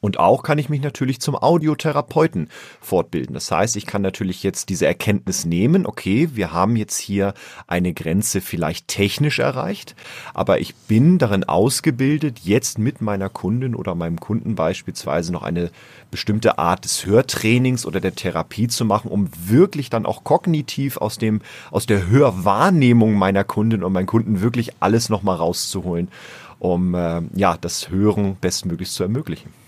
Und 0.00 0.18
auch 0.18 0.42
kann 0.42 0.58
ich 0.58 0.68
mich 0.68 0.82
natürlich 0.82 1.20
zum 1.20 1.34
Audiotherapeuten 1.34 2.48
fortbilden. 2.80 3.34
Das 3.34 3.50
heißt, 3.50 3.76
ich 3.76 3.86
kann 3.86 4.02
natürlich 4.02 4.42
jetzt 4.42 4.68
diese 4.68 4.86
Erkenntnis 4.86 5.44
nehmen, 5.44 5.86
okay, 5.86 6.30
wir 6.34 6.52
haben 6.52 6.76
jetzt 6.76 6.98
hier 6.98 7.34
eine 7.66 7.94
Grenze 7.94 8.40
vielleicht 8.40 8.88
technisch 8.88 9.38
erreicht, 9.38 9.96
aber 10.34 10.60
ich 10.60 10.74
bin 10.74 11.18
darin 11.18 11.44
ausgebildet, 11.44 12.40
jetzt 12.40 12.78
mit 12.78 13.00
meiner 13.00 13.28
Kundin 13.28 13.74
oder 13.74 13.94
meinem 13.94 14.20
Kunden 14.20 14.54
beispielsweise 14.54 15.32
noch 15.32 15.42
eine 15.42 15.70
bestimmte 16.10 16.58
Art 16.58 16.84
des 16.84 17.06
Hörtrainings 17.06 17.86
oder 17.86 18.00
der 18.00 18.14
Therapie 18.14 18.68
zu 18.68 18.84
machen, 18.84 19.10
um 19.10 19.28
wirklich 19.46 19.90
dann 19.90 20.06
auch 20.06 20.24
kognitiv 20.24 20.98
aus 20.98 21.18
dem, 21.18 21.40
aus 21.70 21.86
der 21.86 22.06
Hörwahrnehmung 22.06 23.14
meiner 23.14 23.44
Kundin 23.44 23.82
und 23.82 23.92
meinen 23.92 24.06
Kunden 24.06 24.40
wirklich 24.40 24.72
alles 24.80 25.08
nochmal 25.08 25.36
rauszuholen, 25.36 26.08
um, 26.58 26.94
äh, 26.94 27.22
ja, 27.34 27.56
das 27.60 27.90
Hören 27.90 28.36
bestmöglichst 28.40 28.94
zu 28.94 29.02
ermöglichen 29.02 29.65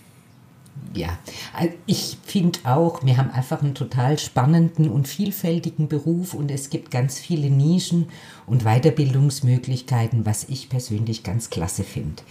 ja, 0.95 1.19
also 1.53 1.75
ich 1.87 2.19
finde 2.25 2.61
auch, 2.65 3.05
wir 3.05 3.17
haben 3.17 3.31
einfach 3.31 3.63
einen 3.63 3.75
total 3.75 4.19
spannenden 4.19 4.89
und 4.89 5.09
vielfältigen 5.09 5.89
Beruf 5.89 6.35
und 6.35 6.51
es 6.51 6.71
gibt 6.71 6.91
ganz 6.91 7.19
viele 7.19 7.51
Nischen 7.51 8.09
und 8.47 8.65
Weiterbildungsmöglichkeiten, 8.65 10.25
was 10.27 10.45
ich 10.45 10.69
persönlich 10.69 11.23
ganz 11.23 11.51
klasse 11.51 11.85
finde. 11.85 12.23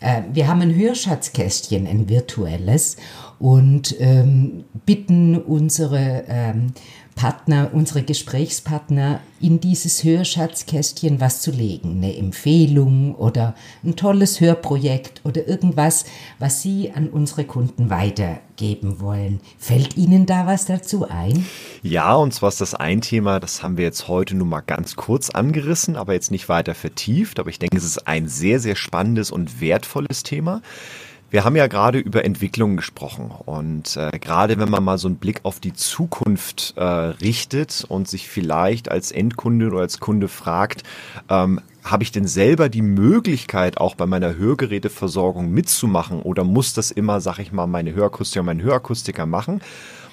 Äh, 0.00 0.22
wir 0.32 0.48
haben 0.48 0.60
ein 0.60 0.74
Hörschatzkästchen, 0.74 1.86
ein 1.86 2.08
virtuelles, 2.08 2.96
und 3.38 3.94
ähm, 4.00 4.64
bitten 4.86 5.36
unsere 5.38 6.24
ähm, 6.28 6.72
Partner, 7.14 7.70
unsere 7.72 8.02
Gesprächspartner 8.02 9.20
in 9.40 9.60
dieses 9.60 10.02
Hörschatzkästchen 10.02 11.20
was 11.20 11.40
zu 11.40 11.52
legen. 11.52 11.98
Eine 11.98 12.16
Empfehlung 12.16 13.14
oder 13.14 13.54
ein 13.84 13.94
tolles 13.94 14.40
Hörprojekt 14.40 15.20
oder 15.24 15.46
irgendwas, 15.46 16.06
was 16.38 16.62
Sie 16.62 16.90
an 16.92 17.08
unsere 17.08 17.44
Kunden 17.44 17.88
weitergeben 17.88 19.00
wollen. 19.00 19.40
Fällt 19.58 19.96
Ihnen 19.96 20.26
da 20.26 20.46
was 20.46 20.66
dazu 20.66 21.08
ein? 21.08 21.46
Ja, 21.82 22.14
und 22.14 22.34
zwar 22.34 22.48
ist 22.48 22.60
das 22.60 22.74
ein 22.74 23.00
Thema, 23.00 23.38
das 23.38 23.62
haben 23.62 23.76
wir 23.76 23.84
jetzt 23.84 24.08
heute 24.08 24.34
nur 24.34 24.46
mal 24.46 24.60
ganz 24.60 24.96
kurz 24.96 25.30
angerissen, 25.30 25.96
aber 25.96 26.14
jetzt 26.14 26.30
nicht 26.32 26.48
weiter 26.48 26.74
vertieft. 26.74 27.38
Aber 27.38 27.50
ich 27.50 27.60
denke, 27.60 27.76
es 27.76 27.84
ist 27.84 28.08
ein 28.08 28.26
sehr, 28.26 28.58
sehr 28.58 28.76
spannendes 28.76 29.30
und 29.30 29.60
wertvolles 29.60 30.24
Thema. 30.24 30.62
Wir 31.30 31.44
haben 31.44 31.56
ja 31.56 31.66
gerade 31.66 31.98
über 31.98 32.24
Entwicklungen 32.24 32.76
gesprochen 32.76 33.32
und 33.44 33.96
äh, 33.96 34.16
gerade 34.18 34.58
wenn 34.58 34.70
man 34.70 34.84
mal 34.84 34.98
so 34.98 35.08
einen 35.08 35.16
Blick 35.16 35.40
auf 35.42 35.58
die 35.58 35.72
Zukunft 35.72 36.74
äh, 36.76 36.84
richtet 36.84 37.84
und 37.88 38.06
sich 38.06 38.28
vielleicht 38.28 38.88
als 38.90 39.10
Endkunde 39.10 39.66
oder 39.66 39.80
als 39.80 39.98
Kunde 39.98 40.28
fragt, 40.28 40.84
ähm, 41.28 41.60
habe 41.82 42.02
ich 42.02 42.12
denn 42.12 42.26
selber 42.26 42.68
die 42.68 42.82
Möglichkeit, 42.82 43.78
auch 43.78 43.94
bei 43.94 44.06
meiner 44.06 44.36
Hörgeräteversorgung 44.36 45.50
mitzumachen 45.50 46.22
oder 46.22 46.44
muss 46.44 46.72
das 46.72 46.90
immer, 46.90 47.20
sag 47.20 47.38
ich 47.38 47.52
mal, 47.52 47.66
meine 47.66 47.94
Hörakustiker, 47.94 48.42
mein 48.42 48.62
Hörakustiker 48.62 49.26
machen? 49.26 49.60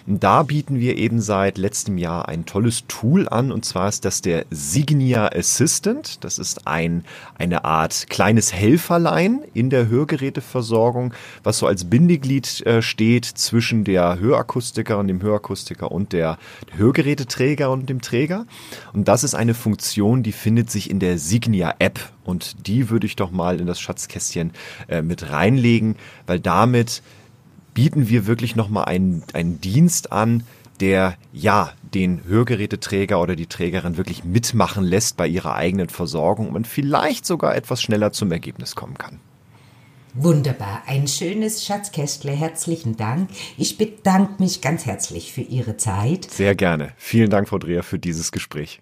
Und 0.08 0.24
da 0.24 0.44
bieten 0.44 0.80
wir 0.80 0.98
eben 0.98 1.22
seit 1.22 1.58
letztem 1.58 1.98
Jahr 1.98 2.28
ein 2.28 2.46
tolles 2.46 2.86
Tool 2.88 3.30
an 3.30 3.52
und 3.52 3.66
zwar 3.66 3.90
ist 3.90 4.06
das 4.06 4.22
der 4.22 4.46
Signia 4.50 5.30
Assistant. 5.32 6.24
Das 6.24 6.40
ist 6.40 6.68
ein, 6.68 7.06
eine 7.38 7.66
Art 7.66 8.08
kleines 8.10 8.54
Helferlein 8.54 9.42
in 9.54 9.70
der 9.70 9.88
Hörgeräteversorgung, 9.88 11.14
was 11.44 11.60
so 11.60 11.68
als 11.68 11.86
Bindeglied 11.86 12.66
äh, 12.66 12.82
steht 12.82 13.26
zwischen 13.26 13.84
der 13.84 14.20
Hörakustiker 14.20 14.98
und 14.98 15.08
dem 15.08 15.22
Hörakustiker 15.22 15.92
und 15.92 16.14
der 16.14 16.38
Hörgeräteträger 16.76 17.72
und 17.72 17.90
dem 17.90 18.02
Träger. 18.02 18.46
Und 18.94 19.08
das 19.08 19.24
ist 19.24 19.36
eine 19.36 19.54
Funktion, 19.54 20.24
die 20.24 20.32
findet 20.32 20.72
sich 20.72 20.90
in 20.90 21.00
der 21.00 21.18
Signia 21.18 21.76
App 21.80 22.00
und 22.24 22.68
die 22.68 22.90
würde 22.90 23.06
ich 23.06 23.16
doch 23.16 23.32
mal 23.32 23.60
in 23.60 23.68
das 23.68 23.80
Schatzkästchen 23.80 24.52
äh, 24.88 25.02
mit 25.02 25.32
reinlegen, 25.32 25.96
weil 26.28 26.40
damit 26.40 27.02
bieten 27.74 28.10
wir 28.10 28.28
wirklich 28.28 28.56
nochmal 28.56 28.86
einen, 28.86 29.24
einen 29.34 29.62
Dienst 29.62 30.12
an, 30.12 30.44
der 30.80 31.16
ja 31.32 31.72
den 31.94 32.24
Hörgeräteträger 32.26 33.22
oder 33.22 33.36
die 33.36 33.46
Trägerin 33.46 33.98
wirklich 33.98 34.24
mitmachen 34.24 34.84
lässt 34.84 35.16
bei 35.18 35.28
ihrer 35.28 35.56
eigenen 35.56 35.90
Versorgung 35.90 36.52
und 36.52 36.68
vielleicht 36.68 37.26
sogar 37.26 37.56
etwas 37.56 37.82
schneller 37.82 38.12
zum 38.12 38.32
Ergebnis 38.32 38.76
kommen 38.76 38.98
kann. 38.98 39.20
Wunderbar, 40.14 40.84
ein 40.88 41.08
schönes 41.08 41.66
Schatzkästle. 41.66 42.32
Herzlichen 42.32 42.98
Dank. 42.98 43.30
Ich 43.58 43.78
bedanke 43.78 44.42
mich 44.44 44.60
ganz 44.62 44.86
herzlich 44.86 45.32
für 45.32 45.42
Ihre 45.42 45.78
Zeit. 45.78 46.30
Sehr 46.30 46.54
gerne. 46.54 46.92
Vielen 46.98 47.30
Dank, 47.30 47.48
Frau 47.48 47.60
Dreher, 47.60 47.84
für 47.84 47.98
dieses 47.98 48.34
Gespräch. 48.34 48.82